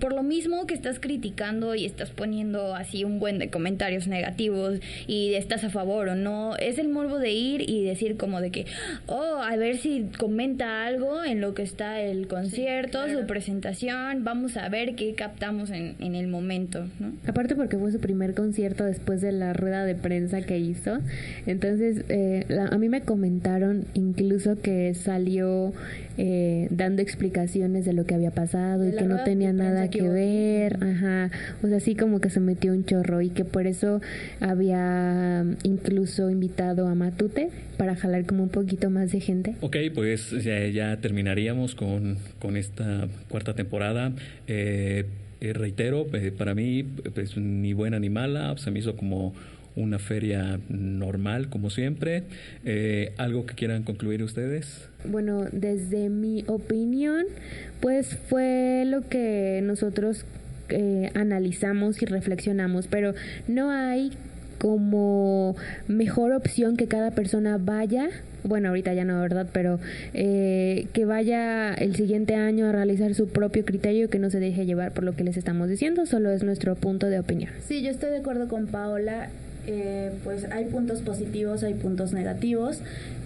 por, 0.00 0.12
lo 0.12 0.22
mismo 0.22 0.66
que 0.66 0.74
estás 0.74 0.98
criticando 0.98 1.74
y 1.74 1.84
estás 1.84 2.10
poniendo 2.10 2.74
así 2.74 3.04
un 3.04 3.18
buen 3.18 3.38
de 3.38 3.50
comentarios 3.50 4.06
negativos 4.08 4.80
y 5.06 5.34
estás 5.34 5.64
a 5.64 5.70
favor 5.70 6.08
o 6.08 6.14
no, 6.14 6.56
es 6.56 6.78
el 6.78 6.88
morbo 6.88 7.18
de 7.18 7.32
ir 7.32 7.68
y 7.68 7.84
decir 7.84 8.16
como 8.16 8.40
de 8.40 8.50
que, 8.50 8.66
oh, 9.06 9.40
a 9.42 9.56
ver 9.56 9.76
si 9.76 10.08
comenta 10.18 10.86
algo 10.86 11.22
en 11.24 11.40
lo 11.40 11.54
que 11.54 11.62
está 11.62 12.00
el 12.00 12.26
concierto, 12.28 13.08
su 13.08 13.26
presentación, 13.26 14.24
vamos 14.24 14.56
a 14.56 14.68
ver 14.68 14.94
qué 14.94 15.14
captamos 15.14 15.70
en, 15.70 15.96
en 15.98 16.14
el 16.14 16.28
momento, 16.28 16.86
¿no? 16.98 17.12
Aparte 17.26 17.54
porque 17.54 17.76
fue 17.76 17.92
su 17.92 18.00
primer 18.00 18.34
concierto 18.34 18.84
después 18.84 19.20
de 19.20 19.32
la 19.32 19.52
rueda 19.52 19.84
de 19.84 19.94
prensa 19.94 20.42
que 20.42 20.58
hizo, 20.58 20.98
entonces 21.46 22.04
eh, 22.08 22.46
a 22.70 22.78
mí 22.78 22.88
me 22.88 23.02
comentaron 23.02 23.86
incluso 24.06 24.60
que 24.60 24.94
salió 24.94 25.72
eh, 26.18 26.68
dando 26.70 27.02
explicaciones 27.02 27.84
de 27.84 27.92
lo 27.92 28.06
que 28.06 28.14
había 28.14 28.30
pasado 28.30 28.88
y 28.88 28.92
que 28.92 29.04
no 29.04 29.22
tenía 29.24 29.52
nada 29.52 29.90
que, 29.90 30.02
ver, 30.02 30.78
ajá, 30.82 31.30
o 31.62 31.66
sea, 31.66 31.76
así 31.76 31.94
como 31.94 32.20
que 32.20 32.30
se 32.30 32.40
metió 32.40 32.72
un 32.72 32.84
chorro 32.84 33.20
y 33.20 33.30
que 33.30 33.44
por 33.44 33.66
eso 33.66 34.00
había 34.40 35.44
incluso 35.62 36.30
invitado 36.30 36.86
a 36.86 36.94
Matute 36.94 37.50
para 37.76 37.96
jalar 37.96 38.24
como 38.24 38.44
un 38.44 38.48
poquito 38.48 38.90
más 38.90 39.12
de 39.12 39.20
gente. 39.20 39.56
Ok, 39.60 39.76
pues 39.94 40.30
ya, 40.42 40.96
terminaríamos 41.00 41.74
con, 41.74 42.18
con 42.38 42.56
esta 42.56 43.08
cuarta 43.28 43.54
temporada. 43.54 44.12
Eh, 44.46 45.04
eh, 45.40 45.52
reitero, 45.52 46.06
para 46.38 46.54
mí, 46.54 46.82
pues 47.14 47.36
ni 47.36 47.74
buena 47.74 47.98
ni 47.98 48.08
mala, 48.08 48.56
se 48.56 48.70
me 48.70 48.78
hizo 48.78 48.96
como 48.96 49.34
una 49.76 49.98
feria 49.98 50.58
normal, 50.68 51.48
como 51.48 51.70
siempre. 51.70 52.24
Eh, 52.64 53.12
¿Algo 53.18 53.46
que 53.46 53.54
quieran 53.54 53.82
concluir 53.82 54.22
ustedes? 54.22 54.88
Bueno, 55.04 55.44
desde 55.52 56.08
mi 56.08 56.44
opinión, 56.48 57.26
pues 57.80 58.18
fue 58.28 58.84
lo 58.86 59.08
que 59.08 59.60
nosotros 59.62 60.24
eh, 60.70 61.10
analizamos 61.14 62.02
y 62.02 62.06
reflexionamos, 62.06 62.88
pero 62.88 63.14
no 63.46 63.70
hay 63.70 64.12
como 64.58 65.54
mejor 65.86 66.32
opción 66.32 66.76
que 66.78 66.86
cada 66.86 67.10
persona 67.10 67.58
vaya 67.58 68.08
bueno, 68.46 68.68
ahorita 68.68 68.94
ya 68.94 69.04
no, 69.04 69.20
¿verdad? 69.20 69.48
Pero 69.52 69.80
eh, 70.14 70.86
que 70.92 71.04
vaya 71.04 71.74
el 71.74 71.96
siguiente 71.96 72.36
año 72.36 72.66
a 72.66 72.72
realizar 72.72 73.12
su 73.14 73.28
propio 73.28 73.64
criterio, 73.64 74.08
que 74.08 74.18
no 74.18 74.30
se 74.30 74.38
deje 74.40 74.66
llevar 74.66 74.92
por 74.92 75.04
lo 75.04 75.16
que 75.16 75.24
les 75.24 75.36
estamos 75.36 75.68
diciendo, 75.68 76.06
solo 76.06 76.30
es 76.30 76.44
nuestro 76.44 76.76
punto 76.76 77.08
de 77.08 77.18
opinión. 77.18 77.50
Sí, 77.66 77.82
yo 77.82 77.90
estoy 77.90 78.10
de 78.10 78.18
acuerdo 78.18 78.46
con 78.48 78.68
Paola 78.68 79.30
eh, 79.66 80.12
pues 80.24 80.44
hay 80.50 80.66
puntos 80.66 81.02
positivos, 81.02 81.62
hay 81.62 81.74
puntos 81.74 82.12
negativos. 82.12 82.80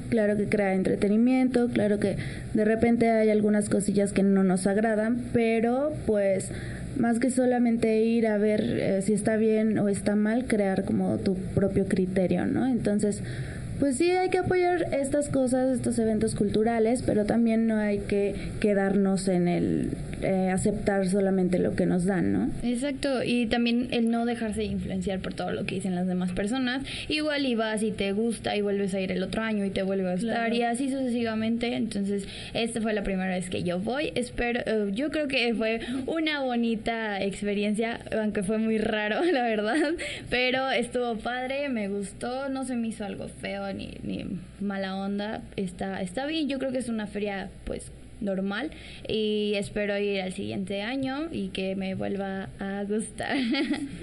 Claro 0.08 0.36
que 0.36 0.48
crea 0.48 0.74
entretenimiento, 0.74 1.68
claro 1.68 2.00
que 2.00 2.16
de 2.52 2.64
repente 2.64 3.10
hay 3.10 3.30
algunas 3.30 3.68
cosillas 3.68 4.12
que 4.12 4.24
no 4.24 4.42
nos 4.42 4.66
agradan, 4.66 5.22
pero 5.32 5.92
pues 6.06 6.50
más 6.98 7.20
que 7.20 7.30
solamente 7.30 8.02
ir 8.02 8.26
a 8.26 8.36
ver 8.36 8.60
eh, 8.62 9.02
si 9.02 9.12
está 9.12 9.36
bien 9.36 9.78
o 9.78 9.88
está 9.88 10.16
mal, 10.16 10.46
crear 10.46 10.84
como 10.84 11.18
tu 11.18 11.36
propio 11.36 11.86
criterio, 11.86 12.46
¿no? 12.46 12.66
Entonces, 12.66 13.22
Pues 13.80 13.96
sí, 13.96 14.10
hay 14.10 14.28
que 14.28 14.38
apoyar 14.38 14.88
estas 14.92 15.30
cosas, 15.30 15.70
estos 15.74 15.98
eventos 15.98 16.34
culturales, 16.34 17.02
pero 17.04 17.24
también 17.24 17.66
no 17.66 17.76
hay 17.76 18.00
que 18.00 18.34
quedarnos 18.60 19.26
en 19.26 19.48
el 19.48 19.90
eh, 20.22 20.50
aceptar 20.50 21.08
solamente 21.08 21.58
lo 21.58 21.74
que 21.74 21.86
nos 21.86 22.04
dan, 22.04 22.30
¿no? 22.30 22.50
Exacto, 22.62 23.22
y 23.24 23.46
también 23.46 23.88
el 23.90 24.10
no 24.10 24.26
dejarse 24.26 24.64
influenciar 24.64 25.20
por 25.20 25.32
todo 25.32 25.50
lo 25.50 25.64
que 25.64 25.76
dicen 25.76 25.94
las 25.94 26.06
demás 26.06 26.32
personas. 26.32 26.84
Igual 27.08 27.46
y 27.46 27.54
vas 27.54 27.82
y 27.82 27.90
te 27.90 28.12
gusta 28.12 28.54
y 28.54 28.60
vuelves 28.60 28.92
a 28.92 29.00
ir 29.00 29.12
el 29.12 29.22
otro 29.22 29.40
año 29.40 29.64
y 29.64 29.70
te 29.70 29.82
vuelve 29.82 30.10
a 30.10 30.12
gustar 30.12 30.52
y 30.52 30.62
así 30.62 30.90
sucesivamente. 30.90 31.74
Entonces, 31.74 32.28
esta 32.52 32.82
fue 32.82 32.92
la 32.92 33.02
primera 33.02 33.30
vez 33.30 33.48
que 33.48 33.62
yo 33.62 33.78
voy. 33.78 34.12
Espero, 34.14 34.60
eh, 34.66 34.90
yo 34.92 35.10
creo 35.10 35.26
que 35.26 35.54
fue 35.54 35.80
una 36.06 36.42
bonita 36.42 37.22
experiencia, 37.22 38.00
aunque 38.12 38.42
fue 38.42 38.58
muy 38.58 38.76
raro, 38.76 39.24
la 39.32 39.42
verdad, 39.44 39.94
pero 40.28 40.68
estuvo 40.70 41.16
padre, 41.16 41.70
me 41.70 41.88
gustó, 41.88 42.50
no 42.50 42.66
se 42.66 42.76
me 42.76 42.88
hizo 42.88 43.06
algo 43.06 43.28
feo 43.28 43.69
ni, 43.72 43.98
ni 44.02 44.26
mala 44.60 44.96
onda, 44.96 45.42
está, 45.56 46.00
está 46.02 46.26
bien, 46.26 46.48
yo 46.48 46.58
creo 46.58 46.72
que 46.72 46.78
es 46.78 46.88
una 46.88 47.06
feria 47.06 47.50
pues 47.64 47.90
normal 48.20 48.70
y 49.08 49.54
espero 49.56 49.98
ir 49.98 50.20
al 50.20 50.32
siguiente 50.32 50.82
año 50.82 51.28
y 51.32 51.48
que 51.48 51.76
me 51.76 51.94
vuelva 51.94 52.48
a 52.58 52.84
gustar. 52.84 53.36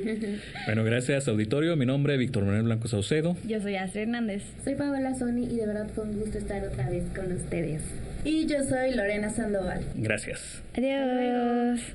bueno, 0.66 0.84
gracias 0.84 1.28
auditorio. 1.28 1.76
Mi 1.76 1.86
nombre 1.86 2.14
es 2.14 2.20
Víctor 2.20 2.44
Manuel 2.44 2.64
Blanco 2.64 2.88
Saucedo. 2.88 3.38
Yo 3.48 3.62
soy 3.62 3.76
Astrid 3.76 4.04
Hernández. 4.04 4.44
Soy 4.64 4.76
Paola 4.76 5.14
Sony 5.16 5.48
y 5.50 5.56
de 5.58 5.68
verdad 5.68 5.88
fue 5.94 6.04
un 6.06 6.20
gusto 6.20 6.38
estar 6.38 6.64
otra 6.64 6.90
vez 6.90 7.04
con 7.16 7.32
ustedes. 7.32 7.84
Y 8.24 8.46
yo 8.46 8.64
soy 8.64 8.94
Lorena 8.94 9.30
Sandoval. 9.30 9.86
Gracias. 9.96 10.62
Adiós. 10.76 11.94